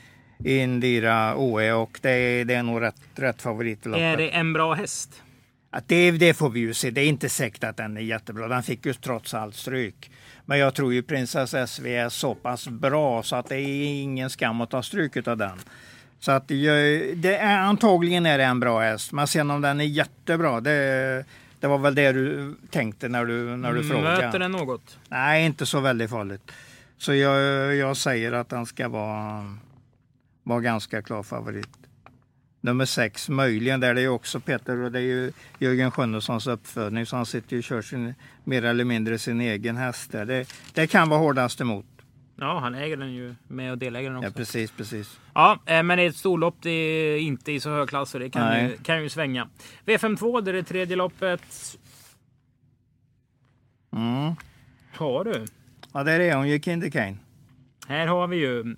i 0.45 0.59
Indira 0.59 1.37
OE 1.37 1.73
och 1.73 1.99
det, 2.03 2.45
det 2.45 2.55
är 2.55 2.63
nog 2.63 2.83
rätt, 2.83 3.01
rätt 3.15 3.43
favorit 3.43 3.87
i 3.87 3.89
loppet. 3.89 4.03
Är 4.03 4.17
det 4.17 4.31
en 4.31 4.53
bra 4.53 4.75
häst? 4.75 5.23
Att 5.71 5.89
det, 5.89 6.11
det 6.11 6.35
får 6.35 6.51
vi 6.51 6.61
ju 6.61 6.75
se. 6.75 6.91
Det 6.91 7.01
är 7.01 7.07
inte 7.09 7.29
säkert 7.29 7.65
att 7.65 7.77
den 7.77 7.97
är 7.97 8.01
jättebra. 8.01 8.49
Den 8.49 8.63
fick 8.63 8.87
ju 8.87 8.93
trots 8.95 9.35
allt 9.35 9.55
stryk. 9.55 10.11
Men 10.45 10.59
jag 10.59 10.75
tror 10.75 10.95
ju 10.95 11.03
prinsessa 11.03 11.67
SV 11.67 11.87
är 11.87 12.09
så 12.09 12.35
pass 12.35 12.69
bra 12.69 13.23
så 13.23 13.37
att 13.37 13.49
det 13.49 13.57
är 13.57 14.03
ingen 14.03 14.31
skam 14.31 14.61
att 14.61 14.71
ta 14.71 14.83
stryk 14.83 15.29
av 15.29 15.37
den. 15.37 15.59
Så 16.21 16.33
att 16.33 16.49
det 16.49 17.37
är, 17.37 17.59
antagligen 17.59 18.27
är 18.27 18.39
det 18.39 18.45
en 18.45 18.61
bra 18.61 18.81
häst. 18.81 19.13
Men 19.13 19.27
sen 19.27 19.51
om 19.51 19.61
den 19.61 19.81
är 19.81 19.85
jättebra, 19.85 20.61
det, 20.61 21.25
det 21.65 21.69
var 21.69 21.79
väl 21.79 21.95
det 21.95 22.13
du 22.13 22.55
tänkte 22.71 23.09
när 23.09 23.25
du, 23.25 23.57
när 23.57 23.73
du 23.73 23.85
frågade. 23.85 24.23
Möter 24.23 24.39
den 24.39 24.53
något? 24.53 24.99
Nej, 25.09 25.47
inte 25.47 25.67
så 25.67 25.81
väldigt 25.81 26.11
farligt. 26.11 26.53
Så 26.99 27.15
jag, 27.15 27.75
jag 27.77 27.97
säger 27.97 28.33
att 28.33 28.49
den 28.49 28.67
ska 28.67 28.89
vara, 28.89 29.57
vara 30.43 30.61
ganska 30.61 31.03
klar 31.03 31.23
favorit. 31.23 31.69
Nummer 32.61 32.85
sex, 32.85 33.29
möjligen, 33.29 33.81
där 33.81 33.95
det 33.95 34.01
är 34.03 34.09
också 34.09 34.41
Peter 34.41 34.77
och 34.77 34.93
det 34.93 34.99
är 34.99 35.03
ju 35.03 35.33
Jörgen 35.59 35.91
Skönnessons 35.91 36.47
uppfödning 36.47 37.07
så 37.07 37.17
han 37.17 37.27
sitter 37.27 37.53
ju 37.53 37.59
och 37.59 37.65
kör 37.65 37.83
sin, 37.83 38.15
mer 38.45 38.65
eller 38.65 38.85
mindre 38.85 39.19
sin 39.19 39.41
egen 39.41 39.77
häst 39.77 40.13
där. 40.13 40.25
Det, 40.25 40.49
det 40.73 40.87
kan 40.87 41.09
vara 41.09 41.21
hårdast 41.21 41.61
emot. 41.61 41.87
Ja, 42.37 42.59
han 42.59 42.75
äger 42.75 42.97
den 42.97 43.13
ju 43.13 43.35
med 43.49 43.73
och 43.73 43.79
deläger 43.79 44.11
den 44.11 44.17
också. 44.17 44.29
Ja, 44.29 44.33
precis, 44.37 44.71
precis. 44.71 45.21
Ja, 45.35 45.59
eh, 45.67 45.83
men 45.83 45.99
det 45.99 46.05
är 46.05 46.09
ett 46.09 46.17
storlopp. 46.17 46.57
Det 46.61 46.71
är 46.71 47.19
inte 47.19 47.53
i 47.53 47.61
så 47.61 47.71
hög 47.71 47.89
klass 47.89 48.11
så 48.11 48.19
det 48.19 48.31
kan, 48.31 48.65
ju, 48.65 48.77
kan 48.77 49.03
ju 49.03 49.09
svänga. 49.09 49.49
V52, 49.87 50.41
det 50.41 50.51
är 50.51 50.53
det 50.53 50.63
tredje 50.63 50.97
loppet. 50.97 51.79
Mm. 53.93 54.35
Har 54.95 55.25
du? 55.25 55.47
Ja, 55.93 56.05
där 56.05 56.21
är 56.21 56.37
hon 56.37 56.49
ju, 56.49 56.61
Kinder 56.61 56.91
Kane. 56.91 57.17
Här 57.89 58.07
har 58.07 58.27
vi 58.27 58.37
ju 58.37 58.77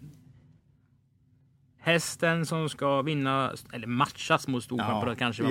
hästen 1.86 2.46
som 2.46 2.68
ska 2.68 3.02
vinna, 3.02 3.52
eller 3.72 3.86
matchas 3.86 4.48
mot 4.48 4.64
Storchampionat 4.64 5.08
Ja, 5.08 5.14
kanske. 5.14 5.42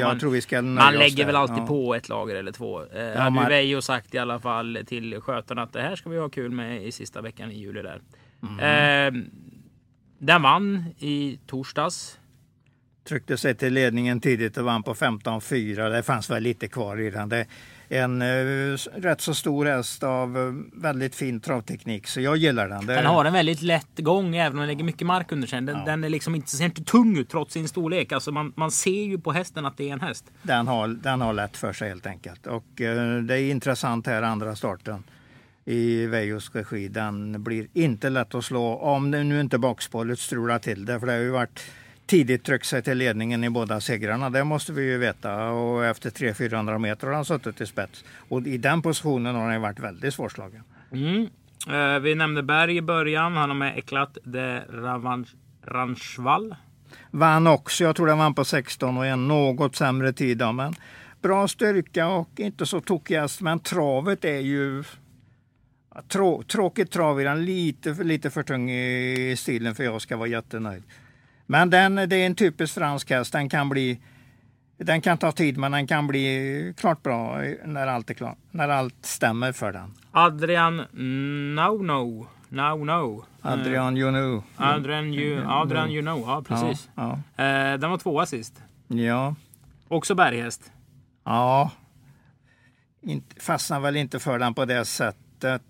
man, 0.61 0.73
man 0.73 0.93
lägger 0.93 1.17
där. 1.17 1.25
väl 1.25 1.35
alltid 1.35 1.57
Ja. 1.57 1.67
på 1.67 1.95
ett 1.95 2.09
lager 2.09 2.35
eller 2.35 2.51
två. 2.51 2.81
Eh, 2.81 2.87
Ja, 3.01 3.07
hade 3.19 3.25
ju 3.25 3.29
man- 3.31 3.49
Veijo 3.49 3.81
sagt 3.81 4.13
i 4.15 4.17
alla 4.17 4.39
fall 4.39 4.79
till 4.87 5.21
skötarna 5.21 5.61
att 5.61 5.73
det 5.73 5.81
här 5.81 5.95
ska 5.95 6.09
vi 6.09 6.17
ha 6.19 6.29
kul 6.29 6.51
med 6.51 6.85
i 6.85 6.91
sista 6.91 7.21
veckan 7.21 7.51
i 7.51 7.59
juli 7.59 7.81
där. 7.81 8.01
Mm. 8.43 9.15
Eh, 9.17 9.23
den 10.19 10.41
vann 10.41 10.85
i 10.97 11.39
torsdags. 11.47 12.19
Tryckte 13.07 13.37
sig 13.37 13.55
till 13.55 13.73
ledningen 13.73 14.19
tidigt 14.21 14.57
och 14.57 14.65
vann 14.65 14.83
på 14.83 14.93
15-4. 14.93 15.89
Det 15.89 16.03
fanns 16.03 16.29
väl 16.29 16.43
lite 16.43 16.67
kvar 16.67 17.01
i 17.01 17.09
den. 17.09 17.29
Det 17.29 17.45
en 17.89 18.21
uh, 18.21 18.77
rätt 18.95 19.21
så 19.21 19.33
stor 19.33 19.65
häst 19.65 20.03
av 20.03 20.37
eh, 20.37 20.81
väldigt 20.81 21.15
fin 21.15 21.39
travteknik, 21.39 22.07
så 22.07 22.21
jag 22.21 22.37
gillar 22.37 22.69
den. 22.69 22.85
Den 22.85 23.05
har 23.05 23.25
en 23.25 23.33
väldigt 23.33 23.61
lätt 23.61 23.99
gång 23.99 24.35
även 24.35 24.51
om 24.51 24.57
den 24.57 24.67
lägger 24.67 24.83
mycket 24.83 25.07
mark 25.07 25.31
under 25.31 25.47
sig. 25.47 25.61
Den, 25.61 25.75
Ja. 25.77 25.85
den 25.85 26.03
är 26.03 26.09
liksom 26.09 26.35
inte, 26.35 26.49
ser 26.49 26.65
inte 26.65 26.83
tung 26.83 27.17
ut 27.17 27.29
trots 27.29 27.53
sin 27.53 27.67
storlek. 27.67 28.11
Alltså 28.11 28.31
man, 28.31 28.53
man 28.55 28.71
ser 28.71 29.03
ju 29.03 29.19
på 29.19 29.31
hästen 29.31 29.65
att 29.65 29.77
det 29.77 29.89
är 29.89 29.93
en 29.93 30.01
häst. 30.01 30.25
den, 30.41 30.67
har, 30.67 30.87
den 30.87 31.21
har 31.21 31.33
lätt 31.33 31.57
för 31.57 31.73
sig 31.73 31.89
helt 31.89 32.05
enkelt. 32.05 32.47
Och 32.47 32.81
eh, 32.81 33.17
det 33.21 33.39
är 33.39 33.51
intressant 33.51 34.07
här 34.07 34.21
andra 34.21 34.55
starten. 34.55 35.03
i 35.65 36.05
Vejos 36.05 36.55
regi. 36.55 36.87
Den 36.87 37.43
blir 37.43 37.67
inte 37.73 38.09
lätt 38.09 38.35
att 38.35 38.45
slå 38.45 38.75
om 38.75 39.11
nu 39.11 39.41
inte 39.41 39.57
bakspåret 39.57 40.19
strular 40.19 40.59
till 40.59 40.85
det. 40.85 40.99
För 40.99 41.07
det 41.07 41.13
har 41.13 41.19
ju 41.19 41.29
varit 41.29 41.61
tidigt 42.05 42.43
tryckt 42.43 42.65
sig 42.65 42.83
till 42.83 42.97
ledningen 42.97 43.43
i 43.43 43.49
båda 43.49 43.81
segrarna. 43.81 44.29
Det 44.29 44.43
måste 44.43 44.73
vi 44.73 44.83
ju 44.83 44.97
veta. 44.97 45.49
Och 45.49 45.85
efter 45.85 46.09
300-400 46.09 46.77
meter 46.77 47.07
har 47.07 47.13
han 47.13 47.25
suttit 47.25 47.61
i 47.61 47.65
spets. 47.65 48.03
Och 48.29 48.41
i 48.41 48.57
den 48.57 48.81
positionen 48.81 49.35
har 49.35 49.51
han 49.51 49.61
varit 49.61 49.79
väldigt 49.79 50.13
svårslagen. 50.13 50.63
Mm. 50.91 51.27
Eh, 51.69 51.99
vi 51.99 52.15
nämnde 52.15 52.43
Berg 52.43 52.77
i 52.77 52.81
början. 52.81 53.37
Han 53.37 53.49
har 53.49 53.57
med 53.57 53.77
Eklat 53.77 54.17
de 54.23 54.61
Ranchval. 55.63 56.55
Vann 57.11 57.47
också. 57.47 57.83
Jag 57.83 57.95
tror 57.95 58.07
den 58.07 58.17
vann 58.17 58.33
på 58.33 58.45
16 58.45 58.97
och 58.97 59.05
en 59.05 59.27
något 59.27 59.75
sämre 59.75 60.13
tid. 60.13 60.37
Då, 60.37 60.51
men 60.51 60.73
bra 61.21 61.47
styrka 61.47 62.07
och 62.07 62.29
inte 62.35 62.65
så 62.65 62.81
tokigast. 62.81 63.41
Men 63.41 63.59
travet 63.59 64.25
är 64.25 64.39
ju 64.39 64.83
Trå, 66.07 66.43
tråkigt 66.43 66.91
trav 66.91 67.21
i 67.21 67.23
den, 67.23 67.45
lite, 67.45 68.03
lite 68.03 68.29
för 68.29 68.43
tung 68.43 68.71
i 68.71 69.35
stilen 69.37 69.75
för 69.75 69.83
jag 69.83 70.01
ska 70.01 70.17
vara 70.17 70.27
jättenöjd. 70.27 70.83
Men 71.45 71.69
den, 71.69 71.95
det 71.95 72.15
är 72.15 72.25
en 72.25 72.35
typisk 72.35 72.73
fransk 72.73 73.09
häst. 73.09 73.31
Den 73.31 73.49
kan 73.49 73.69
bli 73.69 73.99
den 74.77 75.01
kan 75.01 75.17
ta 75.17 75.31
tid 75.31 75.57
men 75.57 75.71
den 75.71 75.87
kan 75.87 76.07
bli 76.07 76.73
klart 76.77 77.03
bra 77.03 77.41
när 77.65 77.87
allt 77.87 78.09
är 78.09 78.13
klart. 78.13 78.37
När 78.51 78.69
allt 78.69 79.05
stämmer 79.05 79.51
för 79.51 79.71
den. 79.71 79.93
Adrian 80.11 80.77
No 81.55 81.83
No. 81.83 82.27
No 82.49 82.83
No. 82.83 83.25
Adrian 83.41 83.97
You 83.97 84.11
Know. 84.11 84.43
Adrian 84.57 85.13
You, 85.13 85.43
Adrian 85.47 85.91
you 85.91 86.01
Know. 86.01 86.19
Ja 86.27 86.43
precis. 86.47 86.89
Ja, 86.95 87.19
ja. 87.35 87.43
Eh, 87.43 87.77
den 87.79 87.89
var 87.89 87.97
tvåa 87.97 88.25
sist. 88.25 88.61
Ja. 88.87 89.35
Också 89.87 90.15
berghäst. 90.15 90.71
Ja. 91.23 91.71
fastnar 93.39 93.79
väl 93.79 93.95
inte 93.95 94.19
för 94.19 94.39
den 94.39 94.53
på 94.53 94.65
det 94.65 94.85
sättet. 94.85 95.61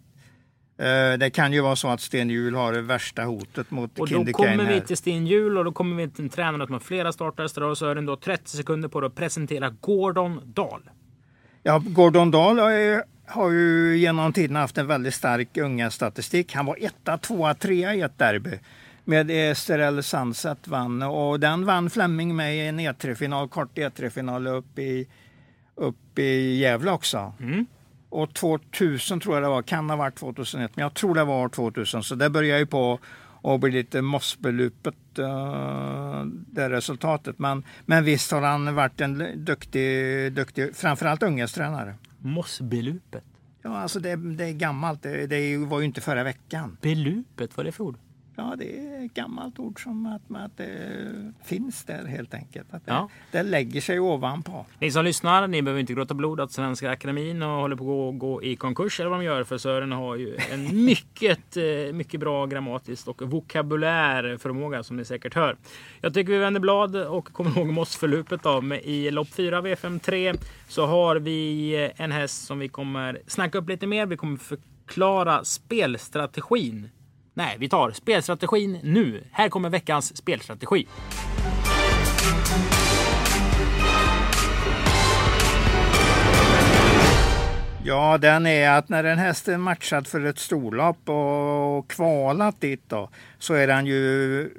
Eh, 0.78 1.18
det 1.18 1.30
kan 1.30 1.54
ju 1.54 1.62
vara 1.62 1.76
så 1.76 1.88
att 1.88 2.02
Sten 2.02 2.30
Hjul 2.30 2.56
har 2.56 2.74
det 2.74 2.82
värsta 2.82 3.24
hotet 3.24 3.72
mot 3.72 4.00
Och 4.00 4.10
då 4.10 4.26
kommer 4.26 4.66
vi 4.66 4.82
till 4.82 4.98
Sten 4.98 5.28
Hjul 5.28 5.58
och 5.58 5.66
då 5.66 5.72
kommer 5.72 5.96
vi 5.96 6.10
till 6.10 6.24
en 6.24 6.30
tränare 6.30 6.66
som 6.66 6.74
har 6.74 6.80
flera 6.80 7.12
starthästar 7.12 7.62
och 7.62 7.78
så 7.78 7.90
är 7.90 7.96
det 7.96 8.18
30 8.18 8.50
sekunder 8.50 8.90
på 8.90 9.00
att 9.00 9.16
presentera 9.16 9.70
Gordon 9.70 10.42
Dahl. 10.46 10.82
Ja, 11.64 11.82
Gordon 11.86 12.32
Dahl 12.32 12.60
har 13.28 13.50
ju 13.52 13.98
genom 13.98 14.34
tiden 14.34 14.56
haft 14.56 14.78
en 14.78 14.88
väldigt 14.88 15.14
stark 15.14 15.58
unga 15.58 15.92
statistik. 15.92 16.54
Han 16.54 16.66
var 16.66 16.78
etta, 16.82 17.18
tvåa, 17.18 17.54
trea 17.54 17.96
i 17.96 18.02
ett 18.02 18.18
derby 18.18 18.60
med 19.04 19.32
Esterel 19.32 20.04
Sunset 20.04 20.68
vann 20.68 21.02
och 21.02 21.40
den 21.40 21.66
vann 21.66 21.90
Flemming 21.90 22.36
med 22.36 22.56
i 22.56 22.60
en 22.60 22.80
E3-final, 22.80 23.50
kort 23.50 23.78
E3-final 23.78 24.48
upp 24.48 24.80
i, 24.80 25.08
upp 25.76 26.20
i 26.20 26.58
Gävle 26.58 26.92
också. 26.92 27.34
Mm. 27.40 27.66
Och 28.16 28.34
2000 28.34 29.20
tror 29.20 29.36
jag 29.36 29.44
det 29.44 29.50
var, 29.50 29.62
kan 29.62 29.90
ha 29.90 29.98
varit 29.98 30.16
2001, 30.16 30.72
men 30.76 30.84
jag 30.84 30.94
tror 30.94 31.16
det 31.16 31.24
var 31.24 31.50
2000. 31.50 32.04
Så 32.04 32.16
det 32.16 32.30
börjar 32.30 32.58
ju 32.58 32.66
på 32.66 33.00
att 33.44 33.60
bli 33.60 33.72
lite 33.72 34.02
mossbelupet, 34.02 34.96
uh, 35.20 36.26
det 36.26 36.70
resultatet. 36.70 37.40
Men, 37.40 37.64
men 37.86 38.04
visst 38.04 38.32
har 38.32 38.42
han 38.42 38.76
varit 38.76 39.02
en 39.02 39.46
duktig, 39.46 40.34
duktig 40.34 40.76
framförallt 40.76 41.24
ungestränare. 41.24 41.96
Mossbelupet? 42.20 43.24
Ja, 43.62 43.78
alltså 43.78 44.00
det, 44.00 44.16
det 44.16 44.46
är 44.46 44.54
gammalt. 44.54 45.04
Det, 45.04 45.28
det, 45.28 45.58
var 45.58 45.80
ju 45.80 45.86
inte 45.86 46.02
förra 46.02 46.24
veckan. 46.24 46.78
Belupet, 46.82 47.58
vad 47.58 47.64
är 47.64 47.66
det 47.66 47.72
för 47.72 47.84
ord? 47.84 47.98
Ja, 48.38 48.56
det 48.58 48.80
är 48.80 49.06
ett 49.06 49.14
gammalt 49.14 49.60
ord 49.60 49.84
som 49.84 50.06
att, 50.06 50.38
att 50.38 50.58
det 50.58 51.34
finns 51.44 51.84
där 51.84 52.06
helt 52.06 52.34
enkelt. 52.34 52.74
Att 52.74 52.86
det, 52.86 52.92
ja. 52.92 53.10
det 53.32 53.44
lägger 53.44 53.82
sig 53.82 54.00
ovanpå. 54.00 54.66
Ni 54.80 54.92
som 54.92 55.06
lyssnar, 55.06 55.48
ni 55.48 55.62
behöver 55.62 55.80
inte 55.80 55.94
gråta 55.94 56.14
blod 56.14 56.40
att 56.40 56.52
Svenska 56.52 56.92
Akademin 56.92 57.42
och 57.42 57.50
håller 57.50 57.76
på 57.76 58.10
att 58.10 58.20
gå 58.20 58.44
i 58.44 58.56
konkurs 58.56 59.00
eller 59.00 59.10
vad 59.10 59.20
de 59.20 59.26
gör. 59.26 59.44
För 59.44 59.58
Sören 59.58 59.92
har 59.92 60.16
ju 60.16 60.38
en 60.52 60.86
mycket, 60.86 61.58
eh, 61.58 61.94
mycket 61.94 62.20
bra 62.20 62.46
grammatisk 62.46 63.08
och 63.08 63.22
vokabulär 63.22 64.38
förmåga 64.38 64.84
som 64.84 64.98
ni 64.98 65.06
säkert 65.06 65.36
hör. 65.36 65.58
Jag 66.02 66.14
tycker 66.14 66.32
vi 66.32 66.40
vänder 66.40 66.60
blad 66.60 66.96
och 66.96 67.34
kommer 67.34 67.58
ihåg 67.58 67.68
mossförlupet 67.68 68.44
då. 68.44 68.76
I 68.84 69.12
lopp 69.12 69.30
4 69.30 69.62
V53 69.62 70.38
så 70.68 70.86
har 70.86 71.16
vi 71.16 71.92
en 71.96 72.12
häst 72.12 72.46
som 72.46 72.60
vi 72.60 72.68
kommer 72.68 73.20
snacka 73.28 73.58
upp 73.58 73.70
lite 73.70 73.88
mer. 73.88 74.06
Vi 74.06 74.18
kommer 74.18 74.38
förklara 74.38 75.44
spelstrategin 75.44 76.90
Nej, 77.38 77.58
vi 77.60 77.70
tar 77.70 77.92
spelstrategin 77.92 78.80
nu. 78.84 79.24
Här 79.32 79.50
kommer 79.50 79.70
veckans 79.70 80.18
spelstrategi. 80.18 80.88
Ja, 87.88 88.18
den 88.18 88.46
är 88.46 88.70
att 88.70 88.90
när 88.90 89.04
en 89.04 89.18
häst 89.18 89.48
är 89.48 89.58
matchad 89.58 90.08
för 90.08 90.26
ett 90.26 90.40
storlopp 90.40 91.10
och 91.10 91.88
kvalat 91.88 92.62
dit 92.62 92.84
då, 92.88 93.10
så 93.40 93.54
är 93.54 93.68
den 93.68 93.86
ju 93.86 94.50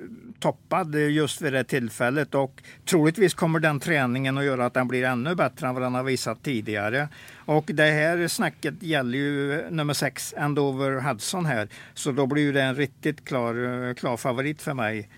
toppad 0.40 0.94
just 0.94 1.42
vid 1.42 1.52
det 1.52 1.64
tillfället 1.64 2.34
och 2.34 2.62
troligtvis 2.84 3.34
kommer 3.34 3.60
den 3.60 3.80
träningen 3.80 4.38
att 4.38 4.44
göra 4.44 4.66
att 4.66 4.74
den 4.74 4.88
blir 4.88 5.04
ännu 5.04 5.34
bättre 5.34 5.68
än 5.68 5.74
vad 5.74 5.82
den 5.82 5.94
har 5.94 6.02
visat 6.02 6.42
tidigare. 6.42 7.08
Och 7.44 7.64
det 7.66 7.90
här 7.90 8.28
snacket 8.28 8.82
gäller 8.82 9.18
ju 9.18 9.64
nummer 9.70 9.94
6, 9.94 10.34
Andover 10.38 11.00
Hudson 11.00 11.46
här, 11.46 11.68
så 11.94 12.12
då 12.12 12.26
blir 12.26 12.52
det 12.52 12.62
en 12.62 12.74
riktigt 12.74 13.24
klar, 13.24 13.94
klar 13.94 14.16
favorit 14.16 14.62
för 14.62 14.74
mig. 14.74 15.08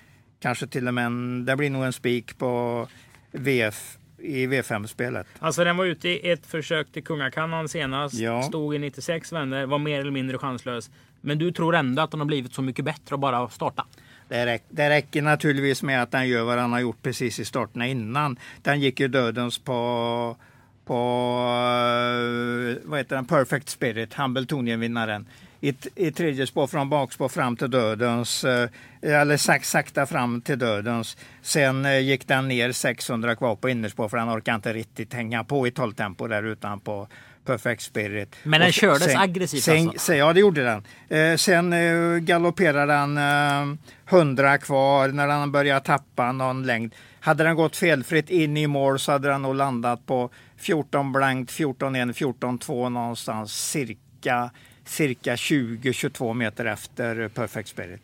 Kanske 0.40 0.66
till 0.66 0.88
och 0.88 0.94
med 0.94 1.06
en, 1.06 1.44
det 1.44 1.56
blir 1.56 1.70
nog 1.70 1.84
en 1.84 1.92
spik 1.92 2.38
på 2.38 2.86
VF 3.32 3.98
i 4.18 4.46
V5-spelet. 4.46 5.26
Alltså 5.38 5.64
den 5.64 5.76
var 5.76 5.84
ute 5.84 6.08
i 6.08 6.30
ett 6.30 6.46
försök 6.46 6.92
till 6.92 7.04
Kungakannan 7.04 7.68
senast. 7.68 8.14
Ja. 8.14 8.42
Stod 8.42 8.74
i 8.74 8.78
96 8.78 9.32
vänner, 9.32 9.66
var 9.66 9.78
mer 9.78 10.00
eller 10.00 10.10
mindre 10.10 10.38
chanslös. 10.38 10.90
Men 11.20 11.38
du 11.38 11.52
tror 11.52 11.74
ändå 11.76 12.02
att 12.02 12.10
den 12.10 12.20
har 12.20 12.26
blivit 12.26 12.54
så 12.54 12.62
mycket 12.62 12.84
bättre 12.84 13.14
att 13.14 13.20
bara 13.20 13.48
starta? 13.48 13.86
Det, 14.28 14.46
räck, 14.46 14.64
det 14.68 14.90
räcker 14.90 15.22
naturligtvis 15.22 15.82
med 15.82 16.02
att 16.02 16.10
den 16.10 16.28
gör 16.28 16.44
vad 16.44 16.58
den 16.58 16.72
har 16.72 16.80
gjort 16.80 17.02
precis 17.02 17.40
i 17.40 17.44
starterna 17.44 17.86
innan. 17.86 18.38
Den 18.62 18.80
gick 18.80 19.00
ju 19.00 19.08
dödens 19.08 19.58
på, 19.58 20.36
på 20.84 20.94
eh, 20.94 22.76
vad 22.84 22.98
heter 22.98 23.16
den? 23.16 23.24
Perfect 23.24 23.68
Spirit, 23.68 24.14
Hambletonian-vinnaren 24.14 25.26
i, 25.60 25.74
i 25.94 26.10
tredje 26.10 26.46
spår 26.46 26.66
från 26.66 26.88
bakspår 26.88 27.28
fram 27.28 27.56
till 27.56 27.70
dödens, 27.70 28.44
eh, 28.44 28.68
eller 29.02 29.62
sakta 29.62 30.06
fram 30.06 30.40
till 30.40 30.58
dödens. 30.58 31.16
Sen 31.42 31.84
eh, 31.84 31.98
gick 31.98 32.28
den 32.28 32.48
ner 32.48 32.72
600 32.72 33.36
kvar 33.36 33.56
på 33.56 33.68
innerspår 33.68 34.08
för 34.08 34.16
den 34.16 34.28
orkade 34.28 34.54
inte 34.54 34.72
riktigt 34.72 35.14
hänga 35.14 35.44
på 35.44 35.66
i 35.66 35.70
12 35.70 35.92
tempo 35.92 36.26
där 36.26 36.42
utan 36.42 36.80
på 36.80 37.08
Perfect 37.48 37.82
Spirit. 37.82 38.36
Men 38.42 38.60
den 38.60 38.72
kördes 38.72 39.04
sen, 39.04 39.20
aggressivt 39.20 39.62
sen, 39.62 39.88
alltså? 39.88 40.14
ja, 40.14 40.32
det 40.32 40.40
gjorde 40.40 40.64
den. 40.64 40.82
Eh, 41.08 41.36
sen 41.36 41.72
eh, 41.72 42.18
galopperade 42.18 42.92
den 42.92 43.18
eh, 43.18 43.78
100 44.08 44.58
kvar 44.58 45.08
när 45.08 45.26
den 45.26 45.52
började 45.52 45.80
tappa 45.80 46.32
någon 46.32 46.66
längd. 46.66 46.94
Hade 47.20 47.44
den 47.44 47.56
gått 47.56 47.76
felfritt 47.76 48.30
in 48.30 48.56
i 48.56 48.66
mål 48.66 48.98
så 48.98 49.12
hade 49.12 49.28
den 49.28 49.42
nog 49.42 49.54
landat 49.54 50.06
på 50.06 50.30
14 50.56 51.12
blankt, 51.12 51.50
14-1, 51.50 52.12
14-2 52.12 52.88
någonstans 52.88 53.70
cirka 53.70 54.50
cirka 54.88 55.34
20-22 55.34 56.34
meter 56.34 56.64
efter 56.64 57.28
Perfect 57.28 57.68
Spirit. 57.68 58.02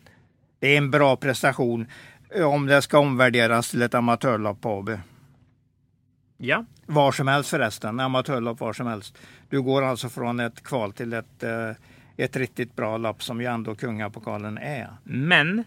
Det 0.59 0.67
är 0.67 0.77
en 0.77 0.91
bra 0.91 1.15
prestation 1.15 1.85
eh, 2.29 2.53
om 2.53 2.65
det 2.65 2.81
ska 2.81 2.99
omvärderas 2.99 3.71
till 3.71 3.81
ett 3.81 3.93
amatörlopp 3.93 4.61
på 4.61 4.69
AB. 4.79 4.89
Ja. 6.37 6.65
Var 6.85 7.11
som 7.11 7.27
helst 7.27 7.49
förresten, 7.49 7.99
amatörlopp 7.99 8.59
var 8.59 8.73
som 8.73 8.87
helst. 8.87 9.17
Du 9.49 9.61
går 9.61 9.81
alltså 9.81 10.09
från 10.09 10.39
ett 10.39 10.63
kval 10.63 10.93
till 10.93 11.13
ett, 11.13 11.43
eh, 11.43 11.71
ett 12.17 12.35
riktigt 12.35 12.75
bra 12.75 12.97
lopp 12.97 13.23
som 13.23 13.41
ju 13.41 13.47
ändå 13.47 13.75
kungapokalen 13.75 14.57
är. 14.57 14.89
Men. 15.03 15.63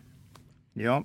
Ja. 0.72 1.04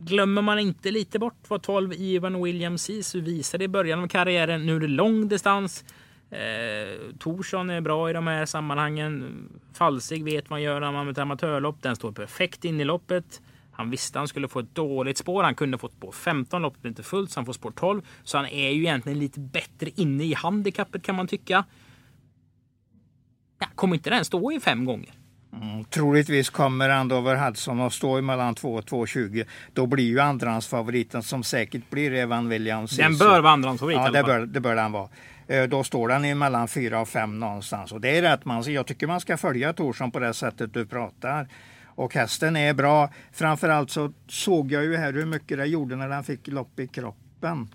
Glömmer 0.00 0.42
man 0.42 0.58
inte 0.58 0.90
lite 0.90 1.18
bort 1.18 1.44
vad 1.48 1.62
12 1.62 1.92
Ivan 1.92 2.42
Williams 2.42 2.82
Sisu 2.82 3.20
visade 3.20 3.64
i 3.64 3.68
början 3.68 4.02
av 4.02 4.08
karriären. 4.08 4.66
Nu 4.66 4.76
är 4.76 4.80
det 4.80 4.88
lång 4.88 5.28
distans. 5.28 5.84
Eh, 6.30 7.16
Torsson 7.18 7.70
är 7.70 7.80
bra 7.80 8.10
i 8.10 8.12
de 8.12 8.26
här 8.26 8.46
sammanhangen. 8.46 9.42
Falsig 9.72 10.24
vet 10.24 10.50
man 10.50 10.62
gör 10.62 10.80
när 10.80 10.92
man 10.92 11.06
med 11.06 11.12
ett 11.12 11.18
amatörlopp. 11.18 11.82
Den 11.82 11.96
står 11.96 12.12
perfekt 12.12 12.64
in 12.64 12.80
i 12.80 12.84
loppet. 12.84 13.40
Han 13.72 13.90
visste 13.90 14.18
han 14.18 14.28
skulle 14.28 14.48
få 14.48 14.60
ett 14.60 14.74
dåligt 14.74 15.18
spår. 15.18 15.42
Han 15.42 15.54
kunde 15.54 15.78
fått 15.78 15.92
spår 15.92 16.12
15, 16.12 16.62
loppet 16.62 16.84
inte 16.84 17.02
fullt, 17.02 17.30
så 17.30 17.40
han 17.40 17.46
får 17.46 17.52
spår 17.52 17.70
12. 17.70 18.02
Så 18.24 18.36
han 18.36 18.46
är 18.46 18.70
ju 18.70 18.80
egentligen 18.80 19.18
lite 19.18 19.40
bättre 19.40 19.90
inne 19.96 20.24
i 20.24 20.34
handikappet 20.34 21.02
kan 21.02 21.14
man 21.14 21.26
tycka. 21.26 21.64
Ja, 23.58 23.66
kommer 23.74 23.94
inte 23.94 24.10
den 24.10 24.24
stå 24.24 24.52
i 24.52 24.60
fem 24.60 24.84
gånger? 24.84 25.10
Mm, 25.52 25.84
troligtvis 25.84 26.50
kommer 26.50 26.88
Andover 26.88 27.36
Hudson 27.36 27.80
att 27.80 27.92
stå 27.92 28.20
mellan 28.20 28.54
2 28.54 28.74
och 28.74 28.84
2,20. 28.84 29.44
Då 29.72 29.86
blir 29.86 30.04
ju 30.04 30.20
andrahandsfavoriten 30.20 31.22
som 31.22 31.42
säkert 31.42 31.90
blir 31.90 32.12
Evan 32.12 32.48
Williams. 32.48 32.96
Den 32.96 33.18
bör 33.18 33.40
vara 33.40 33.52
andrahandsfavorit 33.52 33.96
Ja, 33.96 34.10
det 34.10 34.22
bör, 34.22 34.46
det 34.46 34.60
bör 34.60 34.76
den 34.76 34.92
vara. 34.92 35.08
Eh, 35.50 35.62
då 35.62 35.84
står 35.84 36.08
den 36.08 36.24
i 36.24 36.34
mellan 36.34 36.68
4 36.68 37.00
och 37.00 37.08
5 37.08 37.40
någonstans. 37.40 37.92
Och 37.92 38.00
det 38.00 38.18
är 38.18 38.22
rätt. 38.22 38.44
Man, 38.44 38.62
jag 38.72 38.86
tycker 38.86 39.06
man 39.06 39.20
ska 39.20 39.36
följa 39.36 39.72
Torsson 39.72 40.10
på 40.10 40.18
det 40.18 40.34
sättet 40.34 40.74
du 40.74 40.86
pratar. 40.86 41.48
Och 41.84 42.14
hästen 42.14 42.56
är 42.56 42.74
bra. 42.74 43.10
Framförallt 43.32 43.90
så 43.90 44.12
såg 44.28 44.72
jag 44.72 44.84
ju 44.84 44.96
här 44.96 45.12
hur 45.12 45.26
mycket 45.26 45.58
det 45.58 45.66
gjorde 45.66 45.96
när 45.96 46.08
den 46.08 46.24
fick 46.24 46.48
lopp 46.48 46.80
i 46.80 46.86
kroppen. 46.86 47.68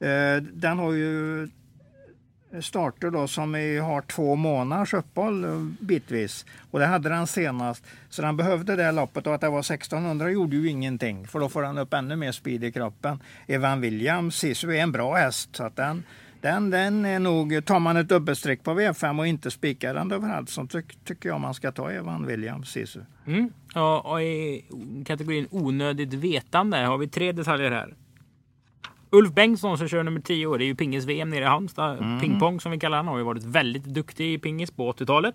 Eh, 0.00 0.42
den 0.42 0.78
har 0.78 0.92
ju 0.92 1.48
starter 2.60 3.10
då 3.10 3.28
som 3.28 3.54
är, 3.54 3.80
har 3.80 4.02
två 4.02 4.34
månaders 4.34 4.94
uppehåll 4.94 5.44
eh, 5.44 5.60
bitvis. 5.80 6.46
Och 6.70 6.78
det 6.78 6.86
hade 6.86 7.08
den 7.08 7.26
senast. 7.26 7.84
Så 8.08 8.22
den 8.22 8.36
behövde 8.36 8.76
det 8.76 8.92
loppet 8.92 9.26
och 9.26 9.34
att 9.34 9.40
det 9.40 9.48
var 9.48 9.60
1600 9.60 10.30
gjorde 10.30 10.56
ju 10.56 10.68
ingenting. 10.68 11.26
För 11.26 11.40
då 11.40 11.48
får 11.48 11.62
den 11.62 11.78
upp 11.78 11.94
ännu 11.94 12.16
mer 12.16 12.32
speed 12.32 12.64
i 12.64 12.72
kroppen. 12.72 13.22
Evan 13.46 13.80
Williams, 13.80 14.36
Sisu 14.36 14.70
är 14.70 14.82
en 14.82 14.92
bra 14.92 15.14
häst. 15.14 15.56
Så 15.56 15.64
att 15.64 15.76
den, 15.76 16.02
den, 16.40 16.70
den 16.70 17.04
är 17.04 17.18
nog, 17.18 17.64
tar 17.64 17.78
man 17.78 17.96
ett 17.96 18.08
dubbelstreck 18.08 18.64
på 18.64 18.70
V5 18.70 19.18
och 19.18 19.26
inte 19.26 19.50
spikar 19.50 19.94
den 19.94 20.12
överallt 20.12 20.50
så 20.50 20.66
ty, 20.66 20.82
tycker 21.04 21.28
jag 21.28 21.40
man 21.40 21.54
ska 21.54 21.72
ta 21.72 21.90
Evan 21.90 22.26
Williams, 22.26 22.70
Sisu. 22.70 23.00
Mm. 23.26 23.52
Ja, 23.74 24.00
och 24.00 24.22
i 24.22 24.64
kategorin 25.06 25.46
onödigt 25.50 26.14
vetande 26.14 26.76
har 26.76 26.98
vi 26.98 27.08
tre 27.08 27.32
detaljer 27.32 27.70
här. 27.70 27.94
Ulf 29.10 29.32
Bengtsson 29.32 29.78
som 29.78 29.88
kör 29.88 30.02
nummer 30.02 30.20
10 30.20 30.46
år, 30.46 30.58
det 30.58 30.64
är 30.64 30.66
ju 30.66 30.74
pingis-VM 30.74 31.30
nere 31.30 31.40
i 31.40 31.46
Halmstad. 31.46 31.98
Mm. 31.98 32.20
Pingpong 32.20 32.60
som 32.60 32.72
vi 32.72 32.78
kallar 32.78 32.96
han 32.96 33.08
har 33.08 33.18
ju 33.18 33.24
varit 33.24 33.44
väldigt 33.44 33.84
duktig 33.84 34.34
i 34.34 34.38
pingis 34.38 34.70
på 34.70 34.92
80-talet. 34.92 35.34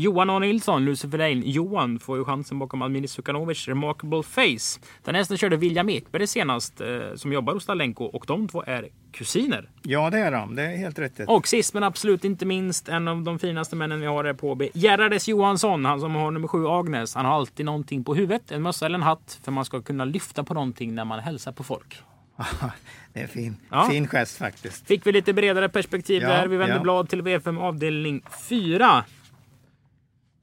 Johan 0.00 0.30
A 0.30 0.38
Nilsson, 0.38 0.84
Lucifer 0.84 1.18
Lane. 1.18 1.42
Johan 1.44 1.98
får 1.98 2.18
ju 2.18 2.24
chansen 2.24 2.58
bakom 2.58 2.82
Adminis 2.82 3.12
Sukanovic 3.12 3.68
Remarkable 3.68 4.22
Face. 4.22 4.80
Den 5.04 5.14
hästen 5.14 5.36
körde 5.38 5.56
William 5.56 5.88
Ekberg 5.88 6.26
senast, 6.26 6.80
eh, 6.80 6.86
som 7.14 7.32
jobbar 7.32 7.52
hos 7.54 7.66
Talenko 7.66 8.04
och 8.04 8.24
de 8.26 8.48
två 8.48 8.62
är 8.66 8.88
kusiner. 9.12 9.68
Ja, 9.82 10.10
det 10.10 10.18
är 10.18 10.30
de. 10.32 10.54
Det 10.56 10.62
är 10.62 10.76
helt 10.76 10.98
rätt. 10.98 11.20
Och 11.26 11.48
sist 11.48 11.74
men 11.74 11.82
absolut 11.82 12.24
inte 12.24 12.46
minst, 12.46 12.88
en 12.88 13.08
av 13.08 13.22
de 13.22 13.38
finaste 13.38 13.76
männen 13.76 14.00
vi 14.00 14.06
har 14.06 14.24
här 14.24 14.32
på 14.32 14.54
B. 14.54 14.70
Gerhardes 14.74 15.28
Johansson, 15.28 15.84
han 15.84 16.00
som 16.00 16.14
har 16.14 16.30
nummer 16.30 16.48
7 16.48 16.66
Agnes. 16.66 17.14
Han 17.14 17.24
har 17.24 17.32
alltid 17.32 17.66
någonting 17.66 18.04
på 18.04 18.14
huvudet, 18.14 18.50
en 18.52 18.62
mössa 18.62 18.86
eller 18.86 18.98
en 18.98 19.02
hatt, 19.02 19.40
för 19.44 19.52
man 19.52 19.64
ska 19.64 19.82
kunna 19.82 20.04
lyfta 20.04 20.44
på 20.44 20.54
någonting 20.54 20.94
när 20.94 21.04
man 21.04 21.20
hälsar 21.20 21.52
på 21.52 21.64
folk. 21.64 21.96
det 23.12 23.20
är 23.20 23.26
fin, 23.26 23.56
Ja. 23.70 23.86
fin 23.90 24.08
gest 24.08 24.38
faktiskt. 24.38 24.86
Fick 24.86 25.06
vi 25.06 25.12
lite 25.12 25.32
bredare 25.32 25.68
perspektiv 25.68 26.22
Ja, 26.22 26.28
där. 26.28 26.46
Vi 26.46 26.56
vänder 26.56 26.76
ja. 26.76 26.82
blad 26.82 27.08
till 27.08 27.22
V5 27.22 27.60
avdelning 27.60 28.22
4. 28.48 29.04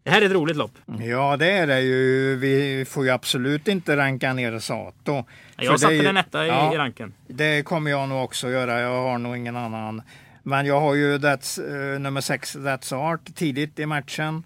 Det 0.07 0.11
här 0.11 0.21
är 0.21 0.25
ett 0.25 0.31
roligt 0.31 0.57
lopp. 0.57 0.71
Ja, 0.99 1.37
det 1.37 1.51
är 1.51 1.67
det 1.67 1.81
ju. 1.81 2.35
Vi 2.35 2.85
får 2.85 3.05
ju 3.05 3.11
absolut 3.11 3.67
inte 3.67 3.97
ranka 3.97 4.33
ner 4.33 4.59
Sato. 4.59 5.25
Jag 5.57 5.79
satte 5.79 5.93
är 5.93 5.97
ju- 5.97 6.03
den 6.03 6.17
etta 6.17 6.45
i, 6.45 6.47
ja, 6.47 6.73
ranken. 6.75 7.13
Det 7.27 7.63
kommer 7.65 7.91
jag 7.91 8.09
nog 8.09 8.23
också 8.23 8.49
göra. 8.49 8.79
Jag 8.79 9.01
har 9.01 9.17
nog 9.17 9.37
ingen 9.37 9.55
annan. 9.55 10.01
Men 10.43 10.65
jag 10.65 10.79
har 10.81 10.95
ju 10.95 11.17
that's, 11.17 11.93
eh, 11.93 11.99
nummer 11.99 12.21
6, 12.21 12.55
That's 12.55 12.93
Art, 12.95 13.35
tidigt 13.35 13.79
i 13.79 13.85
matchen. 13.85 14.43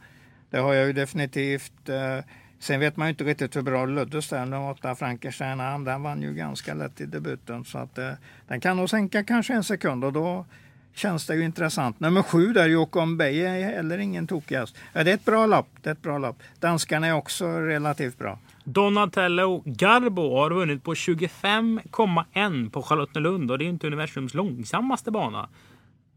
Det 0.49 0.57
har 0.57 0.73
jag 0.73 0.87
ju 0.87 0.93
definitivt. 0.93 1.89
eh, 1.89 2.25
sen 2.59 2.79
vet 2.79 2.97
man 2.97 3.07
ju 3.07 3.09
inte 3.09 3.23
riktigt 3.23 3.55
hur 3.55 3.61
bra 3.61 3.85
Luddes 3.85 4.29
där, 4.29 4.45
nummer 4.45 4.69
8, 4.71 4.95
Frankenstein, 4.95 5.59
han, 5.59 5.83
den 5.83 6.03
vann 6.03 6.21
ju 6.21 6.33
ganska 6.33 6.73
lätt 6.73 7.01
i 7.01 7.05
debuten. 7.05 7.65
Så 7.65 7.77
att 7.77 7.97
eh, 7.97 8.11
den 8.47 8.61
kan 8.61 8.77
nog 8.77 8.89
sänka 8.89 9.23
kanske 9.23 9.53
en 9.53 9.63
sekund 9.63 10.03
och 10.05 10.13
då 10.13 10.45
känns 10.93 11.25
det 11.25 11.35
ju 11.35 11.45
intressant. 11.45 11.99
Nummer 11.99 12.23
7 12.23 12.53
där, 12.53 12.67
Jockum 12.67 13.17
Bey, 13.17 13.39
är 13.39 13.75
heller 13.75 13.97
ingen 13.97 14.27
tokig 14.27 14.55
häst. 14.55 14.75
Ja, 14.93 15.03
det 15.03 15.11
är 15.11 15.15
ett 15.15 15.25
bra 15.25 15.45
lopp. 15.45 15.69
Det 15.81 15.89
är 15.89 15.93
ett 15.93 16.01
bra 16.01 16.17
lopp. 16.17 16.39
Danskarna 16.59 17.07
är 17.07 17.13
också 17.13 17.47
relativt 17.47 18.17
bra. 18.17 18.39
Donatello 18.63 19.63
Garbo 19.65 20.35
har 20.35 20.51
vunnit 20.51 20.83
på 20.83 20.93
25,1 20.93 22.69
på 22.69 22.81
Charlottenlund 22.81 23.51
och 23.51 23.57
det 23.57 23.65
är 23.65 23.69
inte 23.69 23.87
universums 23.87 24.33
långsammaste 24.33 25.11
bana. 25.11 25.49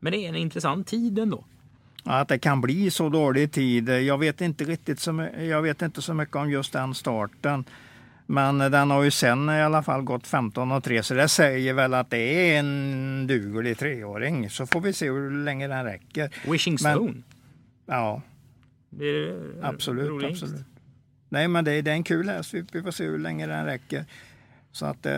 Men 0.01 0.13
det 0.13 0.19
är 0.19 0.29
en 0.29 0.37
intressant 0.37 0.87
tid 0.87 1.19
ändå. 1.19 1.45
Att 2.05 2.29
det 2.29 2.39
kan 2.39 2.61
bli 2.61 2.91
så 2.91 3.09
dålig 3.09 3.53
tid. 3.53 3.89
Jag 3.89 4.19
vet 4.19 4.41
inte 4.41 4.65
riktigt 4.65 5.01
så, 5.01 5.29
jag 5.39 5.63
vet 5.63 5.83
inte 5.83 6.03
så 6.03 6.15
mycket 6.15 6.37
om 6.37 6.51
just 6.51 6.73
den 6.73 6.95
starten. 6.95 7.65
Men 8.27 8.59
den 8.59 8.91
har 8.91 9.03
ju 9.03 9.11
sen 9.11 9.51
i 9.51 9.63
alla 9.63 9.83
fall 9.83 10.03
gått 10.03 10.27
15 10.27 10.73
och 10.73 10.85
3 10.85 11.03
så 11.03 11.15
det 11.15 11.29
säger 11.29 11.75
väl 11.75 11.95
att 11.95 12.11
det 12.11 12.17
är 12.55 12.59
en 12.59 13.27
duglig 13.27 13.79
treåring. 13.79 14.51
Så 14.51 14.67
får 14.67 14.81
vi 14.81 14.93
se 14.93 15.11
hur 15.11 15.31
länge 15.45 15.69
den 15.69 15.85
räcker. 15.85 16.31
Wishing 16.51 16.77
Men- 16.83 16.97
Stone. 16.97 17.15
Ja, 17.87 18.23
är 19.01 19.37
absolut. 19.63 20.25
absolut. 20.25 20.65
Nej, 21.29 21.49
men 21.49 21.65
det, 21.65 21.73
är- 21.73 21.83
det 21.83 21.91
är 21.91 21.95
en 21.95 22.05
kul 22.05 22.29
häst. 22.29 22.55
Vi, 22.73 22.83
får 22.83 22.91
se 22.91 23.05
hur 23.05 23.19
länge 23.19 23.47
den 23.47 23.65
räcker. 23.65 24.05
Så 24.73 24.87
att, 24.87 25.07
eh, 25.07 25.13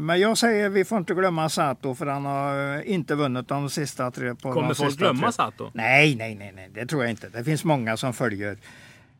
men 0.00 0.20
jag 0.20 0.38
säger 0.38 0.68
vi 0.68 0.84
får 0.84 0.98
inte 0.98 1.14
glömma 1.14 1.48
Sato 1.48 1.94
för 1.94 2.06
han 2.06 2.24
har 2.24 2.76
eh, 2.76 2.92
inte 2.92 3.14
vunnit 3.14 3.48
de 3.48 3.70
sista 3.70 4.10
tre. 4.10 4.34
På 4.34 4.52
Kommer 4.52 4.74
folk 4.74 4.96
glömma 4.96 5.22
tre. 5.22 5.32
Sato? 5.32 5.70
Nej, 5.74 6.14
nej, 6.16 6.34
nej, 6.34 6.52
nej, 6.56 6.70
det 6.74 6.86
tror 6.86 7.02
jag 7.02 7.10
inte. 7.10 7.28
Det 7.28 7.44
finns 7.44 7.64
många 7.64 7.96
som 7.96 8.12
följer, 8.12 8.56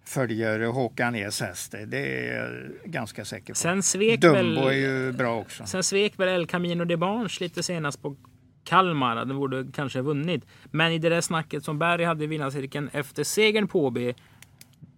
följer 0.04 0.66
Håkan 0.66 1.14
Es 1.14 1.40
häst. 1.40 1.74
Det 1.86 2.28
är 2.28 2.42
jag 2.42 2.70
ganska 2.92 3.24
säker 3.24 3.52
på. 3.52 3.58
Sen 3.58 3.82
svek 3.82 4.20
Dumbo 4.20 4.36
väl... 4.36 4.58
är 4.58 4.72
ju 4.72 5.12
bra 5.12 5.38
också. 5.40 5.66
Sen 5.66 5.82
svek 5.82 6.18
väl 6.18 6.28
El 6.28 6.46
Camino 6.46 6.84
de 6.84 6.96
Barnes 6.96 7.40
lite 7.40 7.62
senast 7.62 8.02
på 8.02 8.16
Kalmar. 8.64 9.16
Den 9.16 9.36
borde 9.36 9.66
kanske 9.74 9.98
ha 9.98 10.04
vunnit. 10.04 10.44
Men 10.64 10.92
i 10.92 10.98
det 10.98 11.08
där 11.08 11.20
snacket 11.20 11.64
som 11.64 11.78
Berg 11.78 12.04
hade 12.04 12.24
i 12.24 12.26
vinnarcirkeln 12.26 12.90
efter 12.92 13.24
segern 13.24 13.68
på 13.68 13.86
OB. 13.86 13.98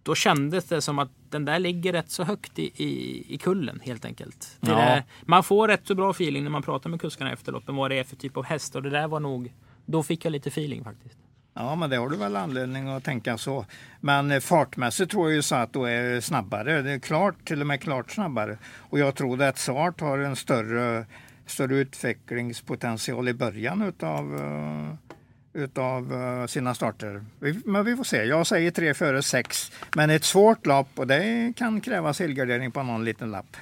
Då 0.02 0.14
kändes 0.14 0.64
det 0.64 0.80
som 0.80 0.98
att 0.98 1.10
den 1.30 1.44
där 1.44 1.58
ligger 1.58 1.92
rätt 1.92 2.10
så 2.10 2.24
högt 2.24 2.58
i, 2.58 2.72
i, 2.76 3.24
i 3.34 3.38
kullen 3.38 3.80
helt 3.84 4.04
enkelt. 4.04 4.58
Ja. 4.60 4.68
där, 4.68 5.02
man 5.22 5.44
får 5.44 5.68
rätt 5.68 5.86
så 5.86 5.94
bra 5.94 6.10
feeling 6.10 6.44
när 6.44 6.50
man 6.50 6.62
pratar 6.62 6.90
med 6.90 7.00
kuskarna 7.00 7.32
efter 7.32 7.52
loppen 7.52 7.76
vad 7.76 7.90
det 7.90 7.98
är 7.98 8.04
för 8.04 8.16
typ 8.16 8.36
av 8.36 8.44
häst. 8.44 8.76
Och 8.76 8.82
det 8.82 8.90
där 8.90 9.08
var 9.08 9.20
nog... 9.20 9.52
Då 9.86 10.02
fick 10.02 10.24
jag 10.24 10.30
lite 10.30 10.48
feeling 10.48 10.84
faktiskt. 10.84 11.18
Ja, 11.54 11.74
men 11.74 11.90
det 11.90 11.96
har 11.96 12.08
du 12.08 12.16
väl 12.16 12.36
anledning 12.36 12.88
att 12.88 13.04
tänka 13.04 13.38
så. 13.38 13.66
Men 14.00 14.30
eh, 14.30 14.40
fartmässigt 14.40 15.10
tror 15.10 15.30
jag 15.30 15.42
ju 15.42 15.56
att 15.56 15.74
hon 15.74 15.88
är 15.88 16.20
snabbare. 16.20 16.82
Det 16.82 16.90
är 16.90 16.98
klart, 16.98 17.44
till 17.44 17.60
och 17.60 17.66
med 17.66 17.80
klart 17.80 18.10
snabbare. 18.10 18.58
Och 18.78 18.98
jag 18.98 19.14
tror 19.14 19.42
att 19.42 19.58
Sart 19.58 20.00
har 20.00 20.18
en 20.18 20.36
större, 20.36 21.06
större 21.46 21.76
utvecklingspotential 21.76 23.28
i 23.28 23.34
början 23.34 23.82
utav, 23.82 24.36
eh, 24.36 25.62
utav 25.62 26.12
eh, 26.12 26.46
sina 26.46 26.74
starter. 26.74 27.24
Men 27.64 27.84
vi 27.84 27.96
får 27.96 28.04
se. 28.04 28.24
Jag 28.24 28.46
säger 28.46 28.70
tre 28.70 28.94
före 28.94 29.22
sex. 29.22 29.72
Men 29.96 30.10
ett 30.10 30.24
svårt 30.24 30.66
lopp 30.66 30.88
och 30.94 31.06
det 31.06 31.52
kan 31.56 31.80
krävas 31.80 32.20
helgardering 32.20 32.70
på 32.70 32.82
någon 32.82 33.04
liten 33.04 33.30
lapp. 33.30 33.56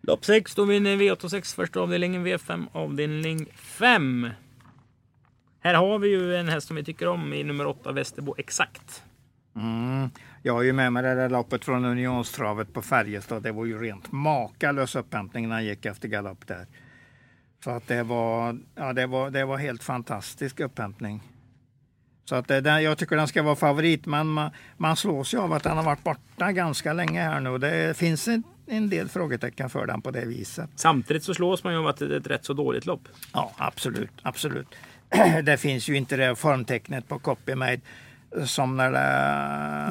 Lopp 0.00 0.24
sex, 0.24 0.54
då 0.54 0.64
vinner 0.64 0.96
V86 0.96 1.56
första 1.56 1.80
avdelningen, 1.80 2.26
V5 2.26 2.66
avdelning 2.72 3.46
5. 3.56 4.30
Här 5.66 5.74
har 5.74 5.98
vi 5.98 6.08
ju 6.08 6.36
en 6.36 6.48
häst 6.48 6.66
som 6.66 6.76
vi 6.76 6.84
tycker 6.84 7.08
om 7.08 7.32
i 7.32 7.44
nummer 7.44 7.66
8, 7.66 7.92
Västerbo 7.92 8.34
Exakt. 8.38 9.02
Mm. 9.56 10.10
Jag 10.42 10.52
har 10.54 10.62
ju 10.62 10.72
med 10.72 10.92
mig 10.92 11.02
det 11.02 11.14
där 11.14 11.28
loppet 11.28 11.64
från 11.64 11.84
Unionstravet 11.84 12.72
på 12.72 12.82
Färjestad. 12.82 13.42
Det 13.42 13.52
var 13.52 13.64
ju 13.64 13.78
rent 13.78 14.12
makalös 14.12 14.96
upphämtning 14.96 15.48
när 15.48 15.54
han 15.56 15.64
gick 15.64 15.86
efter 15.86 16.08
galopp 16.08 16.46
där. 16.46 16.66
Så 17.64 17.70
att 17.70 17.86
det 17.86 18.02
var, 18.02 18.58
ja, 18.74 18.92
det 18.92 19.06
var, 19.06 19.30
det 19.30 19.44
var 19.44 19.56
helt 19.56 19.82
fantastisk 19.82 20.60
upphämtning. 20.60 21.22
Så 22.24 22.34
att 22.34 22.48
det, 22.48 22.60
den- 22.60 22.82
jag 22.82 22.98
tycker 22.98 23.16
den 23.16 23.28
ska 23.28 23.42
vara 23.42 23.56
favorit, 23.56 24.06
men 24.06 24.26
man, 24.26 24.50
man 24.76 24.96
slås 24.96 25.34
ju 25.34 25.38
av 25.38 25.52
att 25.52 25.62
den 25.62 25.76
har 25.76 25.84
varit 25.84 26.04
borta 26.04 26.52
ganska 26.52 26.92
länge 26.92 27.22
här 27.22 27.40
nu. 27.40 27.58
Det 27.58 27.96
finns 27.96 28.28
en, 28.28 28.42
en 28.66 28.88
del 28.90 29.08
frågetecken 29.08 29.70
för 29.70 29.86
den 29.86 30.02
på 30.02 30.10
det 30.10 30.24
viset. 30.26 30.70
Samtidigt 30.76 31.22
så 31.22 31.34
slås 31.34 31.64
man 31.64 31.72
ju 31.72 31.78
av 31.78 31.86
att 31.86 31.96
det 31.96 32.04
är 32.04 32.10
ett 32.10 32.26
rätt 32.26 32.44
så 32.44 32.52
dåligt 32.52 32.86
lopp. 32.86 33.08
Ja, 33.32 33.52
absolut, 33.56 34.10
absolut. 34.22 34.68
det 35.42 35.56
finns 35.56 35.88
ju 35.88 35.96
inte 35.96 36.16
det 36.16 36.36
formtecknet 36.36 37.08
på 37.08 37.18
Copymade 37.18 37.80
som 38.44 38.76
när 38.76 38.90
det... 38.90 38.98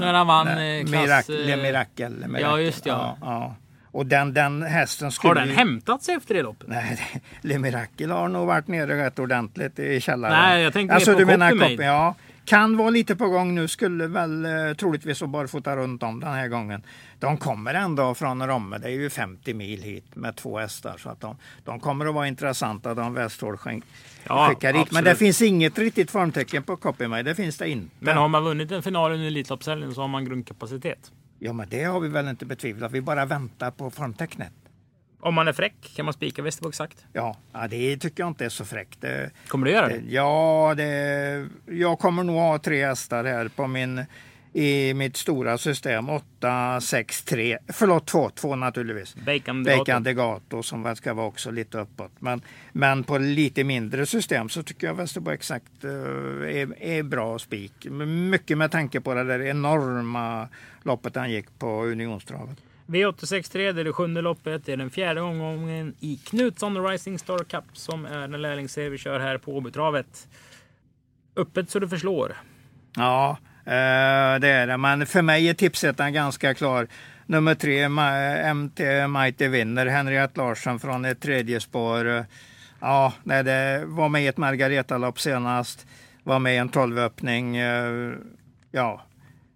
När 0.05 0.13
han 0.13 0.27
vann, 0.27 0.45
när- 0.47 0.81
klass, 0.87 0.91
Mirakel, 1.29 1.49
eh, 1.49 1.57
Mirakel, 1.57 2.11
Mirakel. 2.11 2.41
ja, 2.41 2.59
just 2.59 2.85
ja. 2.85 3.17
ja. 3.21 3.55
Och 3.91 4.05
den, 4.05 4.33
den 4.33 4.63
hästen 4.63 5.11
skulle 5.11 5.29
Har 5.29 5.35
den 5.35 5.47
ju- 5.47 5.53
hämtat 5.55 6.03
sig 6.03 6.15
efter 6.15 6.35
det 6.35 6.41
loppet? 6.41 6.67
Nej, 6.67 6.99
Le 7.41 7.59
Miracle 7.59 8.13
har 8.13 8.27
nog 8.27 8.47
varit 8.47 8.67
nere 8.67 9.05
rätt 9.05 9.19
ordentligt 9.19 9.79
i 9.79 10.01
källaren. 10.01 10.33
Nej, 10.41 10.63
jag 10.63 10.73
tänkte 10.73 10.93
mer 10.93 10.95
alltså, 10.95 11.13
på 11.13 11.19
du 11.19 11.25
menar 11.25 11.49
Copymade. 11.49 11.71
Copy, 11.75 11.83
ja. 11.83 12.15
Kan 12.45 12.77
vara 12.77 12.89
lite 12.89 13.15
på 13.15 13.29
gång 13.29 13.55
nu, 13.55 13.67
skulle 13.67 14.07
väl 14.07 14.45
eh, 14.45 14.73
troligtvis 14.77 15.21
att 15.21 15.29
barfota 15.29 15.75
runt 15.75 16.03
om 16.03 16.19
den 16.19 16.29
här 16.33 16.47
gången. 16.47 16.83
De 17.19 17.37
kommer 17.37 17.73
ändå 17.73 18.15
från 18.15 18.47
Romme, 18.47 18.77
det 18.77 18.87
är 18.87 18.91
ju 18.91 19.09
50 19.09 19.53
mil 19.53 19.81
hit 19.83 20.15
med 20.15 20.35
två 20.35 20.59
hästar. 20.59 20.97
Så 20.97 21.09
att 21.09 21.21
de, 21.21 21.35
de 21.63 21.79
kommer 21.79 22.05
att 22.05 22.13
vara 22.15 22.27
intressanta, 22.27 22.93
de 22.93 23.13
Westholm 23.13 23.57
skänk- 23.57 23.83
Ja, 24.27 24.47
skickar 24.49 24.67
hit. 24.67 24.75
Men 24.75 24.81
absolut. 24.81 25.05
det 25.05 25.15
finns 25.15 25.41
inget 25.41 25.77
riktigt 25.77 26.11
formtecken 26.11 26.63
på 26.63 26.77
Copymade, 26.77 27.23
det 27.23 27.35
finns 27.35 27.57
det 27.57 27.69
inte. 27.69 27.95
Men 27.99 28.17
har 28.17 28.27
man 28.27 28.43
vunnit 28.43 28.71
en 28.71 28.83
final 28.83 29.11
under 29.11 29.27
Elitloppshelgen 29.27 29.93
så 29.93 30.01
har 30.01 30.07
man 30.07 30.25
grundkapacitet. 30.25 31.11
Ja, 31.39 31.53
men 31.53 31.69
det 31.69 31.83
har 31.83 31.99
vi 31.99 32.07
väl 32.09 32.27
inte 32.27 32.45
betvivlat, 32.45 32.91
vi 32.91 33.01
bara 33.01 33.25
väntar 33.25 33.71
på 33.71 33.91
formtecknet. 33.91 34.51
Om 35.25 35.33
man 35.33 35.47
är 35.47 35.53
fräck 35.53 35.93
kan 35.95 36.05
man 36.05 36.13
spika 36.13 36.41
Västerbo 36.41 36.69
Exakt. 36.69 37.05
Ja, 37.13 37.37
det 37.69 37.97
tycker 37.97 38.23
jag 38.23 38.27
inte 38.27 38.45
är 38.45 38.49
så 38.49 38.65
fräckt. 38.65 39.05
Kommer 39.47 39.65
du 39.65 39.71
göra 39.71 39.87
det? 39.87 40.01
Ja, 40.07 40.73
det, 40.77 41.47
jag 41.65 41.99
kommer 41.99 42.23
nog 42.23 42.35
ha 42.35 42.59
tre 42.59 42.85
hästar 42.85 43.23
här 43.23 43.47
på 43.47 43.67
min, 43.67 44.05
i 44.53 44.93
mitt 44.93 45.17
stora 45.17 45.57
system. 45.57 46.09
8, 46.09 46.81
6, 46.81 47.23
3. 47.23 47.57
Förlåt, 47.67 48.07
2. 48.07 48.29
2 48.29 48.55
naturligtvis. 48.55 49.15
Bacon 49.15 49.63
Bacon 49.63 49.63
Degato. 49.63 50.03
Degato 50.03 50.63
som 50.63 50.95
ska 50.95 51.13
vara 51.13 51.27
också 51.27 51.51
lite 51.51 51.77
uppåt. 51.77 52.11
Men, 52.19 52.41
men 52.71 53.03
på 53.03 53.17
lite 53.17 53.63
mindre 53.63 54.05
system 54.05 54.49
så 54.49 54.63
tycker 54.63 54.87
jag 54.87 54.93
Västerbo 54.93 55.31
Exakt 55.31 55.83
eh, 55.83 55.91
är, 55.91 56.83
är 56.83 57.03
bra 57.03 57.39
spik. 57.39 57.87
Mycket 58.29 58.57
med 58.57 58.71
tanke 58.71 59.01
på 59.01 59.13
det 59.13 59.23
där 59.23 59.41
enorma 59.41 60.47
loppet 60.83 61.15
han 61.15 61.31
gick 61.31 61.59
på 61.59 61.85
Unionstravet. 61.85 62.57
V863, 62.87 63.73
det 63.73 63.81
är 63.81 63.83
det 63.83 63.93
sjunde 63.93 64.21
loppet. 64.21 64.65
Det 64.65 64.73
är 64.73 64.77
den 64.77 64.89
fjärde 64.89 65.21
omgången 65.21 65.95
i 65.99 66.15
Knutsson 66.15 66.87
Rising 66.87 67.19
Star 67.19 67.43
Cup 67.43 67.63
som 67.73 68.05
är 68.05 68.27
den 68.27 68.41
lärlingsserie 68.41 68.89
vi 68.89 68.97
kör 68.97 69.19
här 69.19 69.37
på 69.37 69.57
Åbytravet. 69.57 70.27
Öppet 71.35 71.69
så 71.69 71.79
det 71.79 71.89
förslår. 71.89 72.35
Ja, 72.95 73.37
eh, 73.65 74.39
det 74.39 74.47
är 74.47 74.67
det. 74.67 74.77
Men 74.77 75.05
för 75.05 75.21
mig 75.21 75.49
är 75.49 75.53
tipsettan 75.53 76.13
ganska 76.13 76.53
klar. 76.53 76.87
Nummer 77.25 77.55
tre, 77.55 77.89
MT 78.53 79.07
Mighty 79.07 79.47
vinner. 79.47 79.85
Henriette 79.85 80.39
Larsson 80.39 80.79
från 80.79 81.05
ett 81.05 81.21
tredje 81.21 81.59
spår. 81.59 82.25
Ja, 82.79 83.13
nej, 83.23 83.43
det 83.43 83.83
var 83.85 84.09
med 84.09 84.23
i 84.23 84.27
ett 84.27 84.37
Margareta-lopp 84.37 85.19
senast. 85.19 85.87
Var 86.23 86.39
med 86.39 86.53
i 86.53 86.57
en 86.57 86.69
tolvöppning. 86.69 87.57
Eh, 87.57 88.13
ja, 88.71 89.04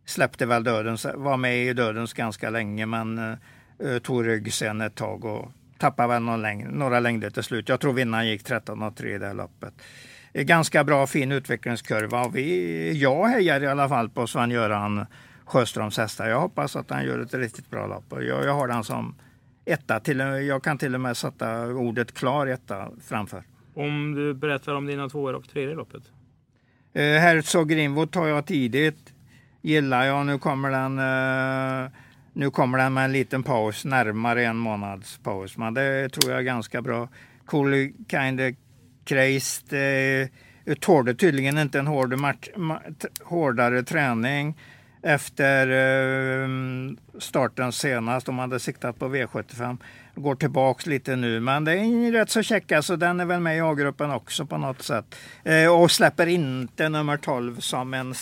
släppte 0.09 0.45
väl 0.45 0.63
dödens, 0.63 1.07
var 1.15 1.37
med 1.37 1.65
i 1.65 1.73
dödens 1.73 2.13
ganska 2.13 2.49
länge 2.49 2.85
men 2.85 3.37
uh, 3.83 3.99
tog 3.99 4.27
rygg 4.27 4.53
sen 4.53 4.81
ett 4.81 4.95
tag 4.95 5.25
och 5.25 5.51
tappade 5.77 6.07
väl 6.07 6.21
någon 6.21 6.41
längd, 6.41 6.73
några 6.73 6.99
längder 6.99 7.29
till 7.29 7.43
slut. 7.43 7.69
Jag 7.69 7.79
tror 7.79 7.93
vinnaren 7.93 8.27
gick 8.27 8.43
13,3 8.43 9.05
i 9.05 9.17
det 9.17 9.33
loppet. 9.33 9.73
Ganska 10.33 10.83
bra 10.83 11.07
fin 11.07 11.31
utvecklingskurva 11.31 12.25
och 12.25 12.35
vi, 12.35 13.01
jag 13.01 13.27
hejar 13.27 13.63
i 13.63 13.67
alla 13.67 13.89
fall 13.89 14.09
på 14.09 14.27
Sven-Göran 14.27 15.05
Sjöströms 15.45 15.97
hästar. 15.97 16.29
Jag 16.29 16.39
hoppas 16.39 16.75
att 16.75 16.89
han 16.89 17.05
gör 17.05 17.19
ett 17.19 17.33
riktigt 17.33 17.69
bra 17.69 17.87
lopp. 17.87 18.05
Jag, 18.09 18.45
jag 18.45 18.53
har 18.53 18.67
den 18.67 18.83
som 18.83 19.15
etta. 19.65 19.99
Till, 19.99 20.19
jag 20.19 20.63
kan 20.63 20.77
till 20.77 20.95
och 20.95 21.01
med 21.01 21.17
sätta 21.17 21.67
ordet 21.67 22.13
klar 22.13 22.47
etta 22.47 22.89
framför. 23.07 23.43
Om 23.73 24.15
du 24.15 24.33
berättar 24.33 24.75
om 24.75 24.85
dina 24.85 25.09
tvåor 25.09 25.33
och 25.33 25.49
tredje 25.49 25.75
loppet? 25.75 26.03
Eh, 26.93 27.03
Herzog 27.03 27.69
Greenwood 27.69 28.11
tar 28.11 28.27
jag 28.27 28.45
tidigt. 28.45 29.13
Gillar 29.61 30.05
jag. 30.05 30.25
Nu 30.25 30.39
kommer 30.39 30.69
den 30.69 30.99
eh, 30.99 31.91
nu 32.33 32.51
kommer 32.51 32.77
den 32.77 32.93
med 32.93 33.05
en 33.05 33.11
liten 33.11 33.43
paus, 33.43 33.85
närmare 33.85 34.45
en 34.45 34.57
månads 34.57 35.17
paus. 35.17 35.57
Men 35.57 35.73
det 35.73 36.09
tror 36.09 36.31
jag 36.31 36.39
är 36.39 36.43
ganska 36.43 36.81
bra. 36.81 37.09
Cool 37.45 37.91
kind 38.09 38.41
of 38.41 38.55
crazed. 39.05 39.73
Eh, 39.73 40.75
tålde 40.79 41.15
tydligen 41.15 41.57
inte 41.57 41.79
en 41.79 41.87
hård 41.87 42.19
match, 42.19 42.49
hårdare 43.23 43.83
träning 43.83 44.55
efter 45.01 45.67
eh, 45.67 46.49
starten 47.19 47.71
senast. 47.71 48.25
De 48.25 48.39
hade 48.39 48.59
siktat 48.59 48.99
på 48.99 49.05
V75. 49.05 49.77
Går 50.15 50.35
tillbaks 50.35 50.85
lite 50.85 51.15
nu, 51.15 51.39
men 51.39 51.65
det 51.65 51.71
är 51.71 52.11
rätt 52.11 52.29
så 52.29 52.43
käcka 52.43 52.81
så 52.81 52.95
den 52.95 53.19
är 53.19 53.25
väl 53.25 53.39
med 53.39 53.57
i 53.57 53.61
A-gruppen 53.61 54.11
också 54.11 54.45
på 54.45 54.57
något 54.57 54.81
sätt. 54.81 55.15
Eh, 55.43 55.81
och 55.81 55.91
släpper 55.91 56.27
inte 56.27 56.89
nummer 56.89 57.17
12 57.17 57.59
som 57.59 57.93
en 57.93 58.13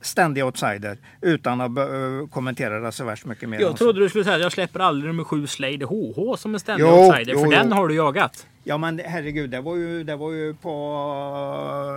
ständig 0.00 0.44
outsider 0.44 0.98
utan 1.20 1.60
att 1.60 1.70
kommentera 2.30 2.80
det 2.80 2.92
så 2.92 3.04
värst 3.04 3.24
mycket 3.24 3.48
mer. 3.48 3.60
Jag 3.60 3.76
trodde 3.76 4.00
du 4.00 4.08
skulle 4.08 4.24
säga 4.24 4.36
att 4.36 4.42
jag 4.42 4.52
släpper 4.52 4.80
aldrig 4.80 5.08
nummer 5.08 5.24
7 5.24 5.46
Slade 5.46 5.84
HH 5.84 6.36
som 6.36 6.54
en 6.54 6.60
ständig 6.60 6.84
jo, 6.84 6.90
outsider, 6.90 7.32
jo, 7.32 7.38
för 7.38 7.44
jo. 7.44 7.50
den 7.50 7.72
har 7.72 7.88
du 7.88 7.94
jagat. 7.94 8.46
Ja 8.64 8.78
men 8.78 9.00
herregud, 9.04 9.50
det 9.50 9.60
var 9.60 9.76
ju, 9.76 10.04
det 10.04 10.16
var 10.16 10.32
ju 10.32 10.54
på 10.54 10.70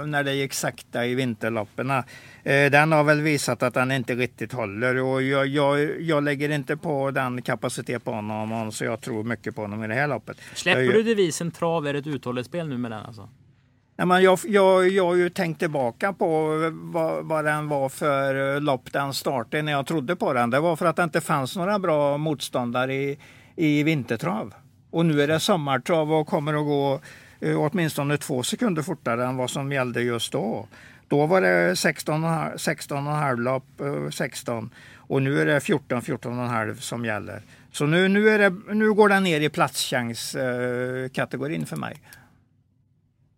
när 0.07 0.23
det 0.23 0.33
gick 0.33 0.53
sakta 0.53 1.05
i 1.05 1.15
vinterloppen. 1.15 1.89
Eh, 1.91 2.03
den 2.43 2.91
har 2.91 3.03
väl 3.03 3.21
visat 3.21 3.63
att 3.63 3.73
den 3.73 3.91
inte 3.91 4.15
riktigt 4.15 4.53
håller 4.53 4.95
och 4.95 5.21
jag, 5.21 5.47
jag, 5.47 6.01
jag 6.01 6.23
lägger 6.23 6.49
inte 6.49 6.77
på 6.77 7.11
den 7.11 7.41
kapacitet 7.41 8.03
på 8.03 8.11
honom 8.11 8.71
så 8.71 8.85
jag 8.85 9.01
tror 9.01 9.23
mycket 9.23 9.55
på 9.55 9.61
honom 9.61 9.83
i 9.83 9.87
det 9.87 9.93
här 9.93 10.07
loppet. 10.07 10.37
Släpper 10.53 10.93
du 10.93 11.03
devisen 11.03 11.51
trav 11.51 11.87
är 11.87 11.93
ett 11.93 12.07
uthålligt 12.07 12.47
spel 12.47 12.67
nu 12.67 12.77
med 12.77 12.91
den 12.91 13.05
alltså? 13.05 13.29
Nej, 13.97 14.07
men 14.07 14.23
jag, 14.23 14.39
jag, 14.47 14.89
jag 14.89 15.05
har 15.05 15.15
ju 15.15 15.29
tänkt 15.29 15.59
tillbaka 15.59 16.13
på 16.13 16.57
vad, 16.73 17.25
vad 17.25 17.45
den 17.45 17.67
var 17.67 17.89
för 17.89 18.59
lopp 18.59 18.93
den 18.93 19.13
startade 19.13 19.63
när 19.63 19.71
jag 19.71 19.87
trodde 19.87 20.15
på 20.15 20.33
den. 20.33 20.49
Det 20.49 20.59
var 20.59 20.75
för 20.75 20.85
att 20.85 20.95
det 20.95 21.03
inte 21.03 21.21
fanns 21.21 21.55
några 21.55 21.79
bra 21.79 22.17
motståndare 22.17 22.95
i, 22.95 23.17
i 23.55 23.83
vintertrav. 23.83 24.53
Och 24.89 25.05
nu 25.05 25.21
är 25.21 25.27
det 25.27 25.39
sommartrav 25.39 26.13
och 26.13 26.27
kommer 26.27 26.53
att 26.53 26.65
gå 26.65 26.99
eh, 27.39 27.59
åtminstone 27.59 28.17
två 28.17 28.43
sekunder 28.43 28.81
fortare 28.81 29.25
än 29.25 29.37
vad 29.37 29.49
som 29.49 29.71
gällde 29.71 30.01
just 30.01 30.31
då. 30.31 30.67
Då 31.07 31.25
var 31.25 31.41
det 31.41 31.73
16,5 31.73 32.57
16 32.57 33.43
lopp, 33.43 33.65
16 34.11 34.69
och 34.97 35.21
nu 35.21 35.41
är 35.41 35.45
det 35.45 35.59
14, 35.59 36.01
14,5 36.01 36.75
som 36.75 37.05
gäller. 37.05 37.41
Så 37.71 37.85
nu, 37.85 38.07
nu, 38.07 38.29
är 38.29 38.39
det, 38.39 38.55
nu 38.73 38.93
går 38.93 39.09
den 39.09 39.23
ner 39.23 39.41
i 39.41 39.49
platschans-kategorin 39.49 41.65
för 41.65 41.75
mig. 41.75 42.01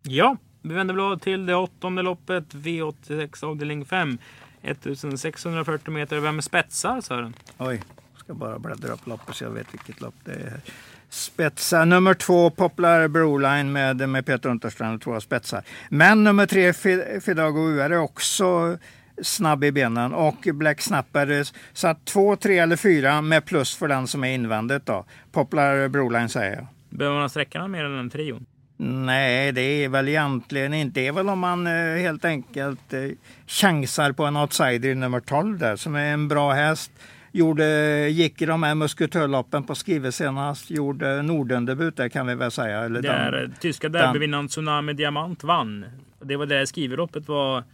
Ja, 0.02 0.36
vi 0.62 0.74
vänder 0.74 0.94
blad 0.94 1.22
till 1.22 1.46
det 1.46 1.54
åttonde 1.54 2.02
loppet, 2.02 2.54
V86 2.54 3.44
avdelning 3.44 3.84
5. 3.84 4.18
1640 4.62 5.90
meter. 5.90 6.20
Vem 6.20 6.42
spetsar 6.42 7.00
Sören? 7.00 7.34
Oj, 7.58 7.82
ska 8.28 8.34
bara 8.34 8.58
bläddra 8.58 8.92
upp 8.92 9.06
loppet 9.06 9.36
så 9.36 9.44
jag 9.44 9.50
vet 9.50 9.74
vilket 9.74 10.00
lopp 10.00 10.14
det 10.24 10.32
är 10.32 10.60
spetsar. 11.08 11.84
Nummer 11.86 12.14
två, 12.14 12.50
Poplar 12.50 13.08
Broline 13.08 13.72
med, 13.72 14.08
med 14.08 14.26
Peter 14.26 14.48
Unterstrand, 14.48 15.02
tror 15.02 15.14
jag 15.14 15.22
spetsar. 15.22 15.62
Men 15.88 16.24
nummer 16.24 16.46
tre, 16.46 16.72
Fidago 17.20 17.58
UR 17.58 17.92
är 17.92 17.98
också 17.98 18.78
snabb 19.22 19.64
i 19.64 19.72
benen 19.72 20.14
och 20.14 20.48
Black 20.52 20.80
Snapper 20.80 21.48
satt 21.72 22.04
två, 22.04 22.36
tre 22.36 22.58
eller 22.58 22.76
fyra 22.76 23.22
med 23.22 23.44
plus 23.44 23.76
för 23.76 23.88
den 23.88 24.06
som 24.06 24.24
är 24.24 24.34
invändigt 24.34 24.86
då. 24.86 25.04
Poplar 25.32 25.88
Broline 25.88 26.28
säger 26.28 26.54
jag. 26.54 26.66
Behöver 26.90 27.18
man 27.18 27.30
sträcka 27.30 27.60
någon 27.60 27.70
mer 27.70 27.84
än 27.84 27.98
en 27.98 28.10
trion? 28.10 28.46
Nej, 28.80 29.52
det 29.52 29.84
är 29.84 29.88
väl 29.88 30.08
egentligen 30.08 30.74
inte. 30.74 31.00
Det 31.00 31.06
är 31.06 31.12
väl 31.12 31.28
om 31.28 31.38
man 31.38 31.66
eh, 31.66 31.96
helt 31.96 32.24
enkelt 32.24 32.92
eh, 32.92 33.10
chansar 33.46 34.12
på 34.12 34.24
en 34.24 34.36
outsider 34.36 34.88
i 34.88 34.94
nummer 34.94 35.20
12 35.20 35.58
där 35.58 35.76
som 35.76 35.94
är 35.94 36.12
en 36.12 36.28
bra 36.28 36.52
häst 36.52 36.92
gjorde, 37.38 38.08
gick 38.08 38.42
i 38.42 38.46
de 38.46 38.62
här 38.62 38.74
musketörloppen 38.74 39.64
på 39.64 39.74
Skive 39.74 40.12
senast. 40.12 40.70
Gjorde 40.70 41.22
Nordendebut 41.22 41.96
där 41.96 42.08
kan 42.08 42.26
vi 42.26 42.34
väl 42.34 42.50
säga. 42.50 42.80
Eller 42.80 43.02
där 43.02 43.32
den, 43.32 43.54
tyska 43.60 43.88
derbyvinnaren 43.88 44.48
Tsunami 44.48 44.92
Diamant 44.92 45.44
vann. 45.44 45.84
Det 46.20 46.36
var 46.36 46.46
det 46.46 46.66
Skiveloppet 46.66 47.28
var. 47.28 47.64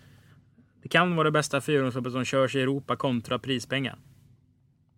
Det 0.82 0.88
kan 0.88 1.16
vara 1.16 1.24
det 1.24 1.32
bästa 1.32 1.60
fyrhjulsloppet 1.60 2.12
som 2.12 2.24
körs 2.24 2.56
i 2.56 2.60
Europa 2.60 2.96
kontra 2.96 3.38
prispengar. 3.38 3.96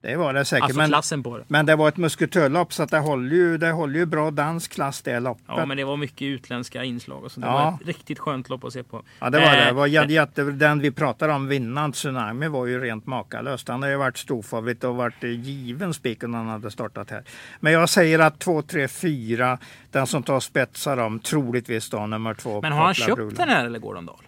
Det 0.00 0.16
var 0.16 0.34
det 0.34 0.44
säkert. 0.44 0.62
Alltså 0.64 0.78
men, 0.78 0.88
klassen 0.88 1.22
på 1.22 1.38
det. 1.38 1.44
Men 1.48 1.66
det 1.66 1.76
var 1.76 1.88
ett 1.88 1.96
musketörlopp 1.96 2.72
så 2.72 2.84
det 2.84 2.98
håller 2.98 3.36
ju, 3.36 3.58
det 3.58 3.70
håller 3.70 3.98
ju 3.98 4.06
bra 4.06 4.30
dansk 4.30 4.72
klass 4.72 5.02
det 5.02 5.20
loppet. 5.20 5.44
Ja 5.48 5.66
men 5.66 5.76
det 5.76 5.84
var 5.84 5.96
mycket 5.96 6.22
utländska 6.22 6.84
inslag 6.84 7.24
och 7.24 7.32
så. 7.32 7.40
Det 7.40 7.46
ja. 7.46 7.52
var 7.52 7.78
ett 7.80 7.86
riktigt 7.86 8.18
skönt 8.18 8.48
lopp 8.48 8.64
att 8.64 8.72
se 8.72 8.82
på. 8.82 9.02
Ja 9.18 9.30
det 9.30 9.40
var 9.40 9.56
det. 9.56 9.64
det 9.64 9.72
var 9.72 9.86
eh, 9.86 10.10
jätte, 10.10 10.42
den 10.42 10.80
vi 10.80 10.90
pratade 10.90 11.32
om, 11.32 11.48
vinnaren 11.48 11.92
Tsunami, 11.92 12.48
var 12.48 12.66
ju 12.66 12.80
rent 12.80 13.06
makalöst. 13.06 13.68
Han 13.68 13.82
har 13.82 13.90
ju 13.90 13.96
varit 13.96 14.18
storfavorit 14.18 14.84
och 14.84 14.96
varit 14.96 15.22
given 15.22 15.94
spik 15.94 16.22
när 16.22 16.38
han 16.38 16.48
hade 16.48 16.70
startat 16.70 17.10
här. 17.10 17.24
Men 17.60 17.72
jag 17.72 17.88
säger 17.88 18.18
att 18.18 18.38
2, 18.38 18.62
3, 18.62 18.88
4, 18.88 19.58
den 19.90 20.06
som 20.06 20.22
tar 20.22 20.40
spetsar 20.40 20.96
om, 20.96 21.20
troligtvis 21.20 21.90
då 21.90 22.06
nummer 22.06 22.34
två. 22.34 22.60
Men 22.62 22.72
har 22.72 22.84
han 22.84 22.94
köpt 22.94 23.16
Brula. 23.16 23.36
den 23.36 23.48
här 23.48 23.64
eller 23.64 23.78
går 23.78 23.94
den 23.94 24.06
Dahl? 24.06 24.22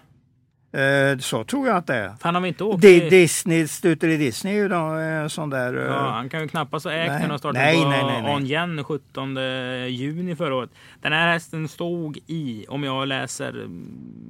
Eh, 0.72 1.18
så 1.18 1.44
tror 1.44 1.66
jag 1.66 1.76
att 1.76 1.87
det 1.87 1.94
är. 1.94 2.14
Han 2.20 2.35
har 2.35 2.46
inte 2.46 2.64
åkt 2.64 2.83
Di 2.83 3.11
Disney, 3.11 3.66
Stuter 3.66 4.09
i 4.09 4.16
Disney 4.16 4.54
är 4.54 4.62
ju 4.62 4.68
då, 4.68 4.98
eh, 4.98 5.28
sån 5.28 5.50
där... 5.50 5.76
Eh, 5.76 5.83
ja, 5.83 6.11
han 6.11 6.28
kan 6.28 6.40
ju 6.40 6.48
knappast 6.48 6.85
ha 6.85 6.92
ägt 6.92 7.22
den 7.22 7.31
och 7.31 7.38
startat 7.38 7.62
nej, 7.62 7.83
på 7.83 7.88
nej, 7.88 8.04
nej, 8.04 8.22
nej. 8.22 8.35
Ongen 8.35 8.85
17 8.85 9.37
juni 9.88 10.37
förra 10.37 10.54
året. 10.54 10.70
Den 11.00 11.12
här 11.12 11.33
hästen 11.33 11.68
stod 11.68 12.18
i, 12.26 12.66
om 12.68 12.85
jag 12.85 13.09
läser 13.09 13.68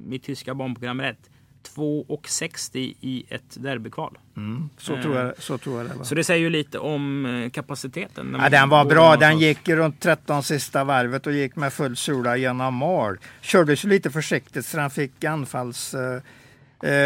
mitt 0.05 0.23
tyska 0.23 0.53
barnprogram 0.53 1.01
rätt, 1.01 1.29
2,60 1.75 2.93
i 3.01 3.25
ett 3.29 3.63
derbykval. 3.63 4.17
Mm, 4.37 4.69
så, 4.77 5.01
tror 5.01 5.17
jag, 5.17 5.33
så 5.37 5.57
tror 5.57 5.77
jag 5.77 5.89
det 5.89 5.97
var. 5.97 6.03
Så 6.03 6.15
det 6.15 6.23
säger 6.23 6.39
ju 6.39 6.49
lite 6.49 6.79
om 6.79 7.49
kapaciteten. 7.53 8.37
Ja, 8.39 8.49
den 8.49 8.69
var 8.69 8.85
bra. 8.85 9.15
Den 9.15 9.39
gick 9.39 9.69
runt 9.69 9.99
13 9.99 10.43
sista 10.43 10.83
varvet 10.83 11.27
och 11.27 11.33
gick 11.33 11.55
med 11.55 11.73
full 11.73 11.97
sula 11.97 12.37
genom 12.37 12.73
mål. 12.73 13.17
Kördes 13.41 13.83
lite 13.83 14.11
försiktigt 14.11 14.65
så 14.65 14.77
den 14.77 14.89
fick 14.89 15.23
anfalls... 15.23 15.95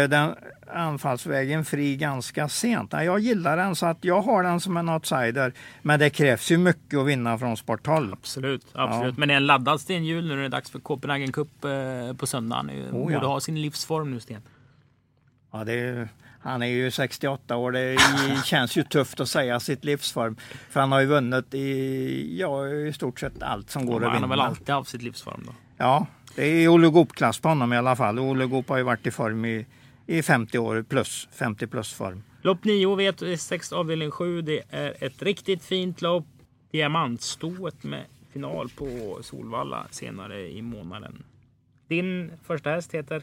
den 0.08 0.34
anfallsvägen 0.68 1.64
fri 1.64 1.96
ganska 1.96 2.48
sent. 2.48 2.92
Jag 2.92 3.20
gillar 3.20 3.56
den 3.56 3.76
så 3.76 3.86
att 3.86 4.04
jag 4.04 4.20
har 4.20 4.42
den 4.42 4.60
som 4.60 4.76
en 4.76 4.88
outsider. 4.88 5.52
Men 5.82 5.98
det 6.00 6.10
krävs 6.10 6.50
ju 6.50 6.58
mycket 6.58 6.98
att 6.98 7.06
vinna 7.06 7.38
från 7.38 7.56
Sport 7.56 7.82
12. 7.82 8.12
Absolut, 8.12 8.66
absolut. 8.72 9.14
Ja. 9.14 9.18
men 9.18 9.28
det 9.28 9.34
är 9.34 9.36
en 9.36 9.46
laddad 9.46 9.80
stenhjul 9.80 10.28
nu 10.28 10.34
när 10.34 10.40
det 10.40 10.46
är 10.46 10.48
dags 10.48 10.70
för 10.70 10.78
Copenhagen 10.78 11.32
Cup 11.32 11.48
på 12.18 12.26
söndagen. 12.26 12.70
Oh, 12.70 12.90
Borde 12.92 13.14
ja. 13.14 13.26
ha 13.26 13.40
sin 13.40 13.62
livsform 13.62 14.10
nu 14.10 14.20
Sten. 14.20 14.42
Ja, 15.52 15.64
det 15.64 15.72
är, 15.72 16.08
han 16.40 16.62
är 16.62 16.66
ju 16.66 16.90
68 16.90 17.56
år. 17.56 17.72
Det 17.72 17.96
känns 18.44 18.76
ju 18.76 18.82
tufft 18.82 19.20
att 19.20 19.28
säga 19.28 19.60
sitt 19.60 19.84
livsform. 19.84 20.36
För 20.70 20.80
han 20.80 20.92
har 20.92 21.00
ju 21.00 21.06
vunnit 21.06 21.54
i, 21.54 22.38
ja, 22.40 22.68
i 22.68 22.92
stort 22.92 23.20
sett 23.20 23.42
allt 23.42 23.70
som 23.70 23.86
går 23.86 24.02
ja, 24.02 24.08
att 24.08 24.14
vinna. 24.14 24.26
Han 24.26 24.30
har 24.30 24.36
väl 24.36 24.46
alltid 24.46 24.74
haft 24.74 24.90
sitt 24.90 25.02
livsform 25.02 25.42
då? 25.46 25.52
Ja, 25.76 26.06
det 26.36 26.44
är 26.44 26.68
Olle 26.68 26.88
Goop-klass 26.88 27.38
på 27.38 27.48
honom 27.48 27.72
i 27.72 27.76
alla 27.76 27.96
fall. 27.96 28.18
Olle 28.18 28.46
Goop 28.46 28.68
har 28.68 28.76
ju 28.76 28.82
varit 28.82 29.06
i 29.06 29.10
form 29.10 29.44
i, 29.44 29.66
i 30.06 30.22
50 30.22 30.58
år 30.58 30.82
plus, 30.82 31.28
50 31.32 31.66
plus 31.66 31.92
form. 31.92 32.22
Lopp 32.42 32.64
9 32.64 32.96
V6 32.96 33.74
avdelning 33.74 34.10
7. 34.10 34.42
Det 34.42 34.62
är 34.70 34.94
ett 35.00 35.22
riktigt 35.22 35.62
fint 35.62 36.02
lopp. 36.02 36.26
Diamantstoet 36.70 37.84
med 37.84 38.04
final 38.32 38.68
på 38.68 39.18
Solvalla 39.22 39.86
senare 39.90 40.50
i 40.50 40.62
månaden. 40.62 41.24
Din 41.88 42.30
första 42.46 42.70
häst 42.70 42.94
heter? 42.94 43.22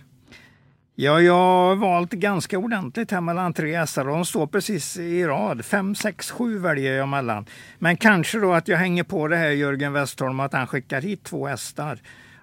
Ja, 0.95 1.21
jag 1.21 1.33
har 1.33 1.75
valt 1.75 2.11
ganska 2.11 2.57
ordentligt 2.57 3.11
här 3.11 3.21
mellan 3.21 3.53
tre 3.53 3.77
hästar 3.77 4.07
och 4.07 4.15
de 4.15 4.25
står 4.25 4.47
precis 4.47 4.97
i 4.97 5.25
rad. 5.25 5.65
Fem, 5.65 5.95
sex, 5.95 6.31
sju 6.31 6.57
väljer 6.57 6.93
jag 6.93 7.07
mellan. 7.07 7.45
Men 7.79 7.97
kanske 7.97 8.39
då 8.39 8.53
att 8.53 8.67
jag 8.67 8.77
hänger 8.77 9.03
på 9.03 9.27
det 9.27 9.37
här 9.37 9.49
Jörgen 9.49 9.93
Westholm 9.93 10.39
att 10.39 10.53
han 10.53 10.67
skickar 10.67 11.01
hit 11.01 11.23
två 11.23 11.47
hästar. 11.47 11.99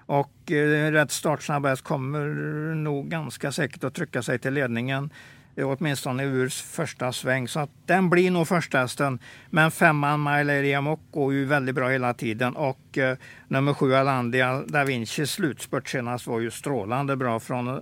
Och 0.09 0.51
eh, 0.51 0.91
rätt 0.91 1.11
startsnabb 1.11 1.65
häst 1.65 1.83
kommer 1.83 2.19
nog 2.75 3.09
ganska 3.09 3.51
säkert 3.51 3.83
att 3.83 3.93
trycka 3.93 4.21
sig 4.21 4.39
till 4.39 4.53
ledningen 4.53 5.09
eh, 5.55 5.69
åtminstone 5.69 6.23
ur 6.23 6.49
första 6.49 7.11
sväng. 7.11 7.47
Så 7.47 7.59
att 7.59 7.69
den 7.85 8.09
blir 8.09 8.31
nog 8.31 8.47
första 8.47 8.79
hästen. 8.79 9.19
Men 9.49 9.71
femman 9.71 10.19
Maileria 10.19 10.81
Mock 10.81 10.99
går 11.11 11.33
ju 11.33 11.45
väldigt 11.45 11.75
bra 11.75 11.89
hela 11.89 12.13
tiden. 12.13 12.55
Och 12.55 12.97
eh, 12.97 13.17
nummer 13.47 13.73
sju 13.73 13.95
Alandia 13.95 14.63
Da 14.67 14.83
Vinci 14.83 15.27
slutspurt 15.27 15.89
senast 15.89 16.27
var 16.27 16.39
ju 16.39 16.51
strålande 16.51 17.15
bra 17.15 17.39
från 17.39 17.67
eh, 17.67 17.75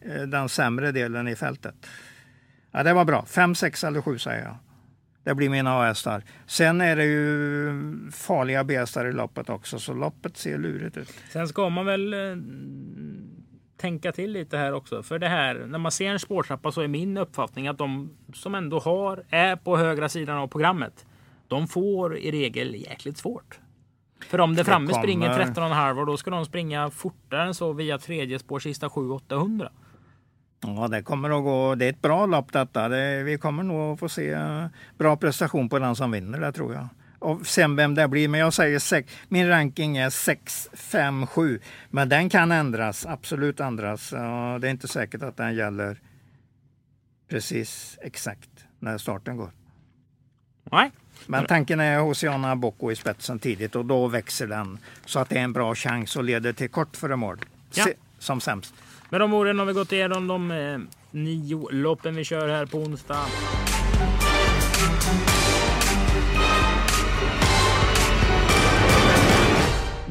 eh, 0.00 0.22
den 0.22 0.48
sämre 0.48 0.92
delen 0.92 1.28
i 1.28 1.36
fältet. 1.36 1.74
Ja, 2.70 2.82
det 2.82 2.92
var 2.92 3.04
bra. 3.04 3.24
Fem, 3.24 3.54
sex 3.54 3.84
eller 3.84 4.00
sju 4.00 4.18
säger 4.18 4.42
jag. 4.44 4.56
Det 5.24 5.34
blir 5.34 5.48
mina 5.48 5.80
A-hästar. 5.80 6.22
Sen 6.46 6.80
är 6.80 6.96
det 6.96 7.04
ju 7.04 8.10
farliga 8.10 8.64
B-hästar 8.64 9.06
i 9.06 9.12
loppet 9.12 9.50
också, 9.50 9.78
så 9.78 9.94
loppet 9.94 10.36
ser 10.36 10.58
lurigt 10.58 10.96
ut. 10.96 11.14
Sen 11.32 11.48
ska 11.48 11.68
man 11.68 11.86
väl 11.86 12.14
eh, 12.14 12.20
tänka 13.76 14.12
till 14.12 14.32
lite 14.32 14.56
här 14.56 14.72
också. 14.72 15.02
För 15.02 15.18
det 15.18 15.28
här, 15.28 15.54
när 15.54 15.78
man 15.78 15.92
ser 15.92 16.10
en 16.10 16.18
spårtrappa 16.18 16.72
så 16.72 16.80
är 16.80 16.88
min 16.88 17.16
uppfattning 17.16 17.68
att 17.68 17.78
de 17.78 18.16
som 18.34 18.54
ändå 18.54 18.78
har, 18.78 19.24
är 19.28 19.56
på 19.56 19.76
högra 19.76 20.08
sidan 20.08 20.38
av 20.38 20.48
programmet, 20.48 21.06
de 21.48 21.68
får 21.68 22.18
i 22.18 22.30
regel 22.30 22.74
jäkligt 22.74 23.18
svårt. 23.18 23.58
För 24.20 24.40
om 24.40 24.54
det 24.54 24.64
framme 24.64 24.86
kommer... 24.86 25.02
springer 25.02 25.28
13,5 25.28 26.00
och 26.00 26.06
då 26.06 26.16
ska 26.16 26.30
de 26.30 26.44
springa 26.44 26.90
fortare 26.90 27.42
än 27.42 27.54
så 27.54 27.72
via 27.72 27.98
tredje 27.98 28.38
spår 28.38 28.58
sista 28.58 28.88
7-800. 28.88 29.68
Ja, 30.66 30.88
det 30.88 31.02
kommer 31.02 31.38
att 31.38 31.44
gå. 31.44 31.74
Det 31.74 31.84
är 31.84 31.90
ett 31.90 32.02
bra 32.02 32.26
lopp 32.26 32.52
detta. 32.52 32.88
Det, 32.88 33.22
vi 33.22 33.38
kommer 33.38 33.62
nog 33.62 33.98
få 33.98 34.08
se 34.08 34.36
bra 34.98 35.16
prestation 35.16 35.68
på 35.68 35.78
den 35.78 35.96
som 35.96 36.10
vinner 36.10 36.40
det 36.40 36.52
tror 36.52 36.74
jag 36.74 36.88
och 37.24 37.46
sen 37.46 37.76
vem 37.76 37.94
det 37.94 38.08
blir. 38.08 38.28
Men 38.28 38.40
jag 38.40 38.52
säger 38.52 38.78
sex. 38.78 39.12
Min 39.28 39.48
ranking 39.48 39.96
är 39.96 40.10
6, 40.10 40.68
5, 40.72 41.26
7. 41.26 41.60
Men 41.90 42.08
den 42.08 42.28
kan 42.28 42.52
ändras, 42.52 43.06
absolut 43.06 43.60
ändras. 43.60 44.10
Det 44.10 44.16
är 44.16 44.70
inte 44.70 44.88
säkert 44.88 45.22
att 45.22 45.36
den 45.36 45.54
gäller 45.54 46.00
precis 47.28 47.98
exakt 48.02 48.50
när 48.78 48.98
starten 48.98 49.36
går. 49.36 49.50
Nej. 50.64 50.90
Men 51.26 51.46
tanken 51.46 51.80
är 51.80 51.98
Hosiana 51.98 52.56
Bocco 52.56 52.90
i 52.90 52.96
spetsen 52.96 53.38
tidigt 53.38 53.76
och 53.76 53.84
då 53.84 54.06
växer 54.06 54.46
den 54.46 54.78
så 55.04 55.18
att 55.18 55.28
det 55.28 55.38
är 55.38 55.44
en 55.44 55.52
bra 55.52 55.74
chans 55.74 56.16
och 56.16 56.24
leder 56.24 56.52
till 56.52 56.70
kort 56.70 56.96
före 56.96 57.16
mål. 57.16 57.38
Ja. 57.74 57.86
Som 58.18 58.40
sämst. 58.40 58.74
Med 59.10 59.20
de 59.20 59.34
orden 59.34 59.58
har 59.58 59.66
vi 59.66 59.72
gått 59.72 59.92
igenom 59.92 60.26
de 60.26 60.50
eh, 60.50 60.78
nio 61.10 61.68
loppen 61.70 62.16
vi 62.16 62.24
kör 62.24 62.48
här 62.48 62.66
på 62.66 62.78
onsdag. 62.78 63.26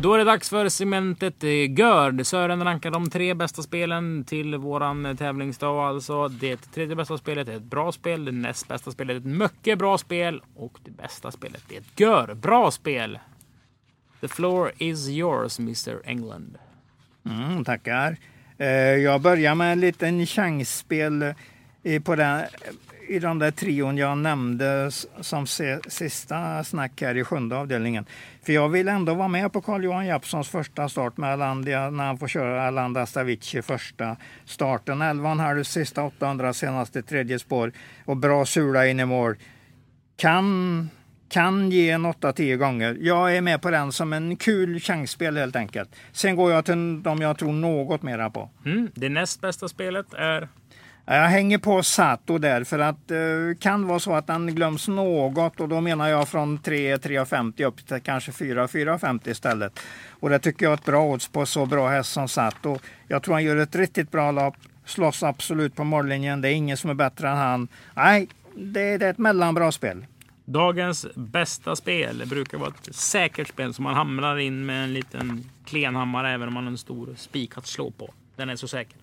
Då 0.03 0.13
är 0.13 0.17
det 0.17 0.23
dags 0.23 0.49
för 0.49 0.69
cementet 0.69 1.43
eh, 1.43 1.79
Görd. 1.79 2.25
Sören 2.25 2.63
rankar 2.63 2.91
de 2.91 3.09
tre 3.09 3.33
bästa 3.33 3.61
spelen 3.61 4.23
till 4.23 4.55
våran 4.55 5.05
eh, 5.05 5.15
tävlingsdag. 5.15 5.87
Alltså 5.87 6.27
det 6.27 6.57
tredje 6.57 6.95
bästa 6.95 7.17
spelet 7.17 7.47
är 7.47 7.55
ett 7.55 7.63
bra 7.63 7.91
spel. 7.91 8.25
Det 8.25 8.31
näst 8.31 8.67
bästa 8.67 8.91
spelet 8.91 9.15
är 9.15 9.19
ett 9.19 9.37
mycket 9.37 9.79
bra 9.79 9.97
spel. 9.97 10.41
Och 10.55 10.79
det 10.83 10.91
bästa 10.91 11.31
spelet 11.31 11.71
är 11.71 11.77
ett 11.77 11.99
Gör 11.99 12.33
bra 12.33 12.71
spel. 12.71 13.19
The 14.21 14.27
floor 14.27 14.71
is 14.77 15.09
yours 15.09 15.59
Mr 15.59 16.01
England. 16.05 16.57
Mm, 17.25 17.65
tackar. 17.65 18.17
Eh, 18.57 18.67
jag 18.95 19.21
börjar 19.21 19.55
med 19.55 19.71
en 19.71 19.79
liten 19.79 20.25
chansspel 20.25 21.33
eh, 21.83 22.01
på 22.01 22.15
den 22.15 22.41
i 23.07 23.19
den 23.19 23.39
där 23.39 23.51
trion 23.51 23.97
jag 23.97 24.17
nämnde 24.17 24.91
som 25.21 25.47
sista 25.87 26.63
snack 26.63 27.01
här 27.01 27.17
i 27.17 27.23
sjunde 27.23 27.57
avdelningen. 27.57 28.05
För 28.45 28.53
jag 28.53 28.69
vill 28.69 28.87
ändå 28.87 29.13
vara 29.13 29.27
med 29.27 29.53
på 29.53 29.61
Carl-Johan 29.61 30.05
Jeppssons 30.05 30.49
första 30.49 30.89
start 30.89 31.17
med 31.17 31.33
Alandia 31.33 31.89
när 31.89 32.05
han 32.05 32.17
får 32.17 32.27
köra 32.27 32.67
Alanda 32.67 33.05
Stavici 33.05 33.61
första 33.61 34.17
starten. 34.45 35.01
11,5 35.01 35.63
sista 35.63 36.03
800 36.03 36.53
senaste 36.53 37.01
tredje 37.01 37.39
spår 37.39 37.71
och 38.05 38.17
bra 38.17 38.45
sula 38.45 38.87
in 38.87 38.99
i 38.99 39.05
mål. 39.05 39.35
Kan 40.15 40.89
kan 41.33 41.71
ge 41.71 41.89
en 41.89 42.05
8-10 42.05 42.55
gånger. 42.55 42.97
Jag 43.01 43.37
är 43.37 43.41
med 43.41 43.61
på 43.61 43.69
den 43.69 43.91
som 43.91 44.13
en 44.13 44.35
kul 44.35 44.79
chansspel 44.79 45.37
helt 45.37 45.55
enkelt. 45.55 45.89
Sen 46.11 46.35
går 46.35 46.51
jag 46.51 46.65
till 46.65 47.03
de 47.03 47.21
jag 47.21 47.37
tror 47.37 47.53
något 47.53 48.03
mera 48.03 48.29
på. 48.29 48.49
Mm, 48.65 48.91
det 48.95 49.09
näst 49.09 49.41
bästa 49.41 49.67
spelet 49.67 50.13
är? 50.13 50.47
Jag 51.05 51.27
hänger 51.27 51.57
på 51.57 51.83
Sato 51.83 52.37
där 52.37 52.63
för 52.63 52.79
att 52.79 53.07
det 53.07 53.49
eh, 53.49 53.55
kan 53.59 53.87
vara 53.87 53.99
så 53.99 54.13
att 54.13 54.27
den 54.27 54.55
glöms 54.55 54.87
något 54.87 55.59
och 55.59 55.69
då 55.69 55.81
menar 55.81 56.07
jag 56.07 56.27
från 56.27 56.59
3-3,50 56.59 57.65
upp 57.65 57.87
till 57.87 57.99
kanske 57.99 58.31
4-4,50 58.31 59.29
istället. 59.29 59.79
Och 60.09 60.29
det 60.29 60.39
tycker 60.39 60.65
jag 60.65 60.71
är 60.71 60.77
ett 60.77 60.85
bra 60.85 61.05
odds 61.05 61.27
på 61.27 61.45
så 61.45 61.65
bra 61.65 61.89
häst 61.89 62.11
som 62.11 62.27
Sato. 62.27 62.79
Jag 63.07 63.23
tror 63.23 63.33
han 63.33 63.43
gör 63.43 63.57
ett 63.57 63.75
riktigt 63.75 64.11
bra 64.11 64.31
lopp. 64.31 64.55
Slåss 64.85 65.23
absolut 65.23 65.75
på 65.75 65.83
mållinjen. 65.83 66.41
Det 66.41 66.49
är 66.49 66.53
ingen 66.53 66.77
som 66.77 66.89
är 66.89 66.93
bättre 66.93 67.29
än 67.29 67.37
han. 67.37 67.67
Nej, 67.93 68.27
det, 68.55 68.97
det 68.97 69.05
är 69.05 69.09
ett 69.09 69.17
mellanbra 69.17 69.71
spel. 69.71 70.05
Dagens 70.45 71.07
bästa 71.15 71.75
spel 71.75 72.23
brukar 72.25 72.57
vara 72.57 72.69
ett 72.69 72.95
säkert 72.95 73.47
spel 73.47 73.73
som 73.73 73.83
man 73.83 73.93
hamrar 73.93 74.37
in 74.37 74.65
med 74.65 74.83
en 74.83 74.93
liten 74.93 75.49
klenhammare 75.65 76.31
även 76.31 76.47
om 76.47 76.53
man 76.53 76.63
har 76.63 76.71
en 76.71 76.77
stor 76.77 77.15
spik 77.17 77.57
att 77.57 77.67
slå 77.67 77.91
på. 77.91 78.13
Den 78.35 78.49
är 78.49 78.55
så 78.55 78.67
säker. 78.67 78.97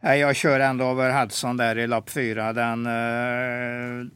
Jag 0.00 0.36
kör 0.36 0.60
ändå 0.60 0.84
över 0.84 1.20
Hudson 1.20 1.56
där 1.56 1.78
i 1.78 1.86
lopp 1.86 2.10
fyra. 2.10 2.52
Den, 2.52 2.86
eh, 2.86 4.06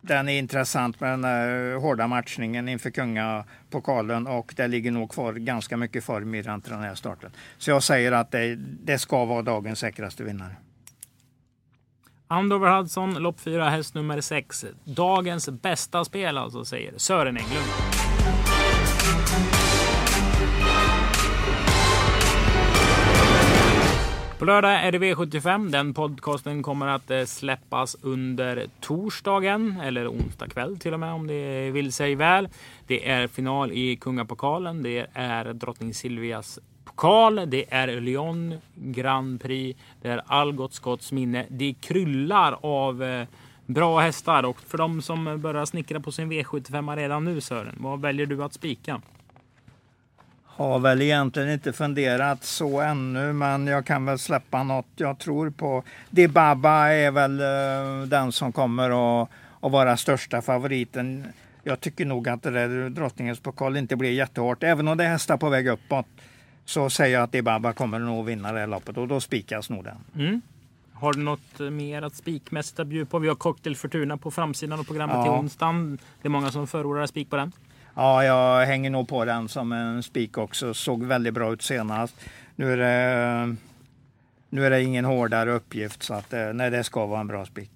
den 0.00 0.28
är 0.28 0.38
intressant 0.38 1.00
med 1.00 1.10
den 1.10 1.24
eh, 1.24 1.80
hårda 1.80 2.06
matchningen 2.06 2.68
inför 2.68 2.90
kungapokalen 2.90 4.26
och 4.26 4.54
det 4.56 4.68
ligger 4.68 4.90
nog 4.90 5.10
kvar 5.10 5.32
ganska 5.32 5.76
mycket 5.76 6.04
form 6.04 6.34
i 6.34 6.42
den 6.42 6.60
till 6.60 6.72
den 6.72 6.82
här 6.82 6.94
starten. 6.94 7.30
Så 7.58 7.70
jag 7.70 7.82
säger 7.82 8.12
att 8.12 8.30
det, 8.30 8.54
det 8.58 8.98
ska 8.98 9.24
vara 9.24 9.42
dagens 9.42 9.78
säkraste 9.78 10.24
vinnare. 10.24 10.56
Andover 12.32 12.76
Hudson, 12.76 13.14
lopp 13.14 13.40
4, 13.40 13.70
häst 13.70 13.94
nummer 13.94 14.20
6. 14.20 14.64
Dagens 14.84 15.48
bästa 15.48 16.04
spel 16.04 16.38
alltså, 16.38 16.64
säger 16.64 16.92
Sören 16.96 17.36
Englund. 17.36 17.66
På 24.38 24.44
lördag 24.44 24.72
är 24.72 24.92
det 24.92 24.98
V75. 24.98 25.70
Den 25.70 25.94
podcasten 25.94 26.62
kommer 26.62 26.86
att 26.86 27.10
eh, 27.10 27.24
släppas 27.24 27.96
under 28.02 28.66
torsdagen 28.80 29.80
eller 29.80 30.08
onsdag 30.08 30.48
kväll 30.48 30.78
till 30.78 30.94
och 30.94 31.00
med 31.00 31.12
om 31.12 31.26
det 31.26 31.70
vill 31.70 31.92
sig 31.92 32.14
väl. 32.14 32.48
Det 32.86 33.08
är 33.08 33.28
final 33.28 33.72
i 33.72 33.96
Kungapokalen. 33.96 34.82
Det 34.82 35.06
är 35.12 35.52
drottning 35.52 35.94
Silvias 35.94 36.58
pokal. 36.84 37.50
Det 37.50 37.74
är 37.74 38.00
Lyon 38.00 38.54
Grand 38.74 39.42
Prix. 39.42 39.80
Det 40.02 40.08
är 40.08 40.22
Algot 40.26 40.72
Scotts 40.72 41.12
minne. 41.12 41.46
Det 41.48 41.74
kryllar 41.80 42.58
av 42.62 43.02
eh, 43.02 43.26
bra 43.66 44.00
hästar 44.00 44.42
och 44.42 44.60
för 44.60 44.78
de 44.78 45.02
som 45.02 45.40
börjar 45.40 45.64
snickra 45.64 46.00
på 46.00 46.12
sin 46.12 46.32
V75 46.32 46.96
redan 46.96 47.24
nu 47.24 47.40
Sören, 47.40 47.74
vad 47.78 48.00
väljer 48.00 48.26
du 48.26 48.44
att 48.44 48.52
spika? 48.52 49.00
Har 50.44 50.78
väl 50.78 51.02
egentligen 51.02 51.50
inte 51.50 51.72
funderat 51.72 52.44
så 52.44 52.80
ännu, 52.80 53.32
men 53.32 53.66
jag 53.66 53.86
kan 53.86 54.04
väl 54.04 54.18
släppa 54.18 54.62
något 54.62 54.86
jag 54.96 55.18
tror 55.18 55.50
på. 55.50 55.82
Dibaba 56.10 56.88
är 56.88 57.10
väl 57.10 57.40
eh, 57.40 58.08
den 58.08 58.32
som 58.32 58.52
kommer 58.52 59.22
att, 59.22 59.28
att 59.60 59.72
vara 59.72 59.96
största 59.96 60.42
favoriten. 60.42 61.26
Jag 61.62 61.80
tycker 61.80 62.04
nog 62.04 62.28
att 62.28 62.42
det 62.42 62.50
där 62.50 62.90
drottningens 62.90 63.40
pokal 63.40 63.76
inte 63.76 63.96
blir 63.96 64.12
jättehårt. 64.12 64.62
Även 64.62 64.88
om 64.88 64.96
det 64.96 65.04
är 65.04 65.08
hästar 65.08 65.36
på 65.36 65.48
väg 65.48 65.68
uppåt 65.68 66.06
så 66.64 66.90
säger 66.90 67.14
jag 67.14 67.22
att 67.22 67.32
Dibaba 67.32 67.72
kommer 67.72 67.98
nog 67.98 68.26
vinna 68.26 68.52
det 68.52 68.60
här 68.60 68.66
loppet 68.66 68.96
och 68.96 69.08
då 69.08 69.20
spikas 69.20 69.70
nog 69.70 69.84
den. 69.84 69.96
Mm. 70.14 70.40
Har 70.92 71.12
du 71.12 71.20
något 71.20 71.58
mer 71.58 72.02
att 72.02 72.14
spikmässigt 72.14 72.80
att 72.80 72.86
bjuda 72.86 73.06
på? 73.06 73.18
Vi 73.18 73.28
har 73.28 73.34
Cocktail 73.34 73.76
Fortuna 73.76 74.16
på 74.16 74.30
framsidan 74.30 74.78
av 74.78 74.84
programmet 74.84 75.16
ja. 75.16 75.22
till 75.22 75.32
onsdagen. 75.32 75.98
Det 76.22 76.28
är 76.28 76.30
många 76.30 76.50
som 76.50 76.66
förordar 76.66 77.06
spik 77.06 77.30
på 77.30 77.36
den. 77.36 77.52
Ja, 77.94 78.24
jag 78.24 78.66
hänger 78.66 78.90
nog 78.90 79.08
på 79.08 79.24
den 79.24 79.48
som 79.48 79.72
en 79.72 80.02
spik 80.02 80.38
också. 80.38 80.74
Såg 80.74 81.04
väldigt 81.04 81.34
bra 81.34 81.52
ut 81.52 81.62
senast. 81.62 82.16
Nu 82.56 82.72
är 82.72 82.76
det, 82.76 83.56
nu 84.48 84.66
är 84.66 84.70
det 84.70 84.82
ingen 84.82 85.04
hårdare 85.04 85.52
uppgift 85.52 86.02
så 86.02 86.14
att 86.14 86.32
eh, 86.32 86.52
nej, 86.52 86.70
det 86.70 86.84
ska 86.84 87.06
vara 87.06 87.20
en 87.20 87.26
bra 87.26 87.46
spik. 87.46 87.70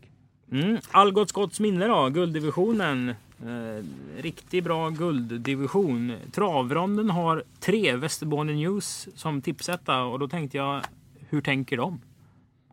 Mm. 0.52 0.78
Algot 0.90 1.28
Scotts 1.28 1.60
minne 1.60 1.86
då, 1.86 2.08
gulddivisionen. 2.08 3.14
Eh, 3.42 3.84
riktigt 4.22 4.64
bra 4.64 4.90
gulddivision. 4.90 6.12
Travronden 6.32 7.10
har 7.10 7.42
tre 7.60 7.96
Västerbotten 7.96 8.56
News 8.56 9.08
som 9.14 9.42
tipsetta 9.42 10.02
och 10.02 10.18
då 10.18 10.28
tänkte 10.28 10.56
jag, 10.56 10.80
hur 11.28 11.40
tänker 11.40 11.76
de? 11.76 12.00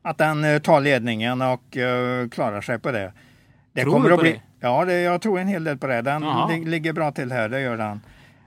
Att 0.02 0.18
den 0.18 0.44
eh, 0.44 0.60
tar 0.60 0.82
ledningen 0.82 1.42
och 1.42 1.78
uh, 1.78 2.30
klarar 2.30 2.62
sig 2.62 2.80
på 2.80 2.92
det. 2.92 3.14
Det 3.74 3.82
Tror 3.82 3.92
kommer 3.92 4.10
du 4.10 4.16
på 4.16 4.16
att 4.16 4.22
bli, 4.22 4.32
det? 4.32 4.42
Ja, 4.60 4.86
det, 4.86 5.02
jag 5.02 5.22
tror 5.22 5.40
en 5.40 5.48
hel 5.48 5.64
del 5.64 5.78
på 5.78 5.88
det. 5.88 6.02
Den 6.02 6.24
li, 6.50 6.66
ligger 6.66 6.94
bra 6.94 7.12
till 7.12 7.32
här, 7.32 7.50
det 7.50 7.62
gör 7.62 7.78
den. 7.78 8.02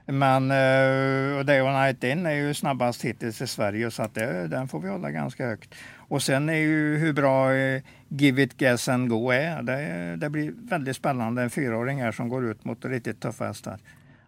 Men 0.05 0.43
uh, 0.43 1.45
Day 1.45 1.61
One 1.61 1.85
Night 1.85 2.03
In 2.03 2.25
är 2.25 2.31
ju 2.31 2.53
snabbast 2.53 3.05
hittills 3.05 3.41
i 3.41 3.47
Sverige 3.47 3.91
så 3.91 4.03
att 4.03 4.15
det, 4.15 4.47
den 4.47 4.67
får 4.67 4.79
vi 4.79 4.89
hålla 4.89 5.11
ganska 5.11 5.47
högt. 5.47 5.75
Och 6.07 6.21
sen 6.21 6.49
är 6.49 6.53
ju 6.53 6.97
hur 6.97 7.13
bra 7.13 7.53
eh, 7.53 7.81
Give 8.09 8.43
It 8.43 8.57
Gas 8.57 8.89
and 8.89 9.09
Go 9.09 9.29
är. 9.29 9.63
Det, 9.63 10.15
det 10.15 10.29
blir 10.29 10.53
väldigt 10.57 10.95
spännande. 10.95 11.41
En 11.41 11.49
fyraåring 11.49 12.01
här 12.01 12.11
som 12.11 12.29
går 12.29 12.45
ut 12.45 12.65
mot 12.65 12.85
riktigt 12.85 13.19
tuffa 13.19 13.45
hästar. 13.45 13.79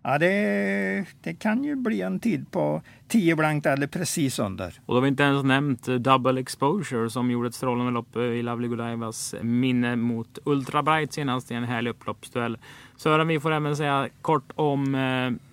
Ja, 0.01 0.17
det, 0.17 1.05
det 1.21 1.33
kan 1.33 1.63
ju 1.63 1.75
bli 1.75 2.01
en 2.01 2.19
tid 2.19 2.51
på 2.51 2.81
10 3.07 3.35
blankt 3.35 3.65
eller 3.65 3.87
precis 3.87 4.39
under. 4.39 4.79
Och 4.85 4.93
då 4.93 4.95
har 4.95 5.01
vi 5.01 5.07
inte 5.07 5.23
ens 5.23 5.43
nämnt 5.43 5.87
eh, 5.87 5.95
Double 5.95 6.41
Exposure 6.41 7.09
som 7.09 7.31
gjorde 7.31 7.47
ett 7.47 7.55
strålande 7.55 7.91
lopp 7.91 8.15
eh, 8.15 8.21
i 8.21 8.41
Lovely 8.41 8.67
Godivas 8.67 9.35
minne 9.41 9.95
mot 9.95 10.39
Ultra 10.43 10.83
Bright 10.83 11.13
senast 11.13 11.51
i 11.51 11.53
en 11.53 11.63
härlig 11.63 11.91
upploppsduell. 11.91 12.57
Sören, 12.97 13.27
vi 13.27 13.39
får 13.39 13.51
även 13.51 13.77
säga 13.77 14.09
kort 14.21 14.51
om 14.55 14.95
eh, 14.95 15.48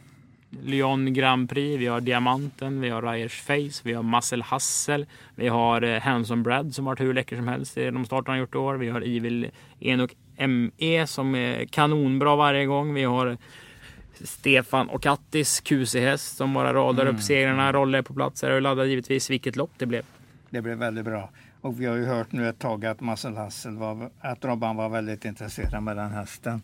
Lyon 0.50 1.14
Grand 1.14 1.50
Prix. 1.50 1.80
Vi 1.80 1.86
har 1.86 2.00
Diamanten, 2.00 2.80
vi 2.80 2.88
har 2.88 3.02
Ryers 3.02 3.40
Face, 3.40 3.80
vi 3.82 3.92
har 3.92 4.02
Muscle 4.02 4.42
Hassel, 4.44 5.06
vi 5.34 5.48
har 5.48 5.82
eh, 5.82 6.00
Hanson 6.02 6.42
Brad 6.42 6.74
som 6.74 6.84
varit 6.84 7.00
hur 7.00 7.14
läcker 7.14 7.36
som 7.36 7.48
helst 7.48 7.78
i 7.78 7.90
de 7.90 8.04
starter 8.04 8.30
han 8.30 8.38
gjort 8.38 8.54
i 8.54 8.58
år. 8.58 8.74
Vi 8.74 8.88
har 8.88 9.00
Evil 9.00 9.50
Enok 9.80 10.10
ME 10.38 11.06
som 11.06 11.34
är 11.34 11.64
kanonbra 11.64 12.36
varje 12.36 12.66
gång. 12.66 12.94
Vi 12.94 13.02
har 13.04 13.36
Stefan 14.24 14.88
och 14.88 15.02
Kattis 15.02 15.60
QC-häst 15.60 16.36
som 16.36 16.54
bara 16.54 16.74
radar 16.74 17.02
Mm. 17.02 17.16
upp 17.16 17.22
segrarna. 17.22 17.72
Rolle 17.72 17.98
är 17.98 18.02
på 18.02 18.14
plats 18.14 18.42
här 18.42 18.50
och 18.50 18.62
laddar 18.62 18.84
givetvis 18.84 19.30
vilket 19.30 19.56
lopp 19.56 19.70
det 19.78 19.86
blev. 19.86 20.02
Det 20.50 20.62
blev 20.62 20.78
väldigt 20.78 21.04
bra. 21.04 21.30
Och 21.60 21.80
vi 21.80 21.86
har 21.86 21.96
ju 21.96 22.04
hört 22.04 22.32
nu 22.32 22.48
ett 22.48 22.58
tag 22.58 22.86
att 22.86 23.00
Marcel 23.00 23.36
Hassel 23.36 23.76
var, 23.76 24.10
att 24.20 24.44
Robban 24.44 24.76
var 24.76 24.88
väldigt 24.88 25.24
intresserad 25.24 25.82
med 25.82 25.96
den 25.96 26.10
hästen. 26.10 26.62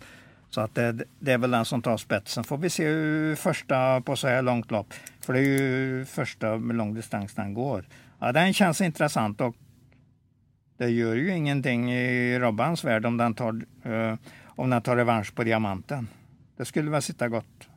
Så 0.55 0.61
att 0.61 0.75
det, 0.75 1.05
det 1.19 1.33
är 1.33 1.39
väl 1.39 1.51
den 1.51 1.65
som 1.65 1.83
tar 1.83 1.97
spetsen. 1.97 2.45
Får 2.45 2.59
vi 2.59 2.71
se 2.71 2.85
hur 2.85 3.35
första 3.35 4.01
på 4.01 4.17
så 4.17 4.29
här 4.29 4.43
långt 4.43 4.71
lopp. 4.71 4.95
För 5.21 5.33
det 5.33 5.39
är 5.39 5.43
ju 5.43 6.05
första 6.05 6.57
med 6.57 6.77
lång 6.77 6.95
distans 6.95 7.35
den 7.35 7.55
går. 7.55 7.85
Ja, 8.19 8.33
den 8.33 8.55
känns 8.55 8.81
intressant 8.81 9.41
och 9.41 9.57
det 10.79 10.91
gör 10.91 11.15
ju 11.15 11.37
ingenting 11.37 11.93
i 11.93 12.39
Robbans 12.39 12.85
värld 12.85 13.07
om 13.07 13.17
den 13.17 13.35
tar, 13.35 13.65
eh, 13.83 14.15
om 14.47 14.71
den 14.71 14.83
tar 14.83 14.97
revansch 14.97 15.35
på 15.35 15.45
diamanten. 15.45 16.09
Det 16.57 16.65
skulle 16.65 16.91
väl 16.91 17.03
sitta 17.03 17.29
gott. 17.29 17.69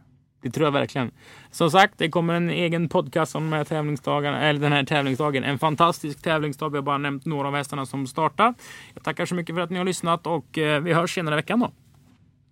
Det 0.41 0.51
tror 0.51 0.67
jag 0.67 0.71
verkligen. 0.71 1.11
Som 1.51 1.71
sagt, 1.71 1.93
det 1.97 2.09
kommer 2.09 2.33
en 2.33 2.49
egen 2.49 2.89
podcast 2.89 3.35
om 3.35 3.49
de 3.49 3.57
här 3.57 3.63
tävlingsdagarna, 3.63 4.41
eller 4.41 4.59
den 4.59 4.71
här 4.71 4.83
tävlingsdagen. 4.83 5.43
En 5.43 5.59
fantastisk 5.59 6.21
tävlingsdag. 6.21 6.69
Vi 6.69 6.77
har 6.77 6.83
bara 6.83 6.97
nämnt 6.97 7.25
några 7.25 7.47
av 7.47 7.55
hästarna 7.55 7.85
som 7.85 8.07
startar. 8.07 8.53
Jag 8.93 9.03
tackar 9.03 9.25
så 9.25 9.35
mycket 9.35 9.55
för 9.55 9.61
att 9.61 9.69
ni 9.69 9.77
har 9.77 9.85
lyssnat 9.85 10.27
och 10.27 10.57
eh, 10.57 10.81
vi 10.81 10.93
hörs 10.93 11.15
senare 11.15 11.35
i 11.35 11.38
veckan 11.38 11.59
då. 11.59 11.71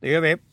Det 0.03 0.09
gör 0.09 0.21
vi. 0.21 0.52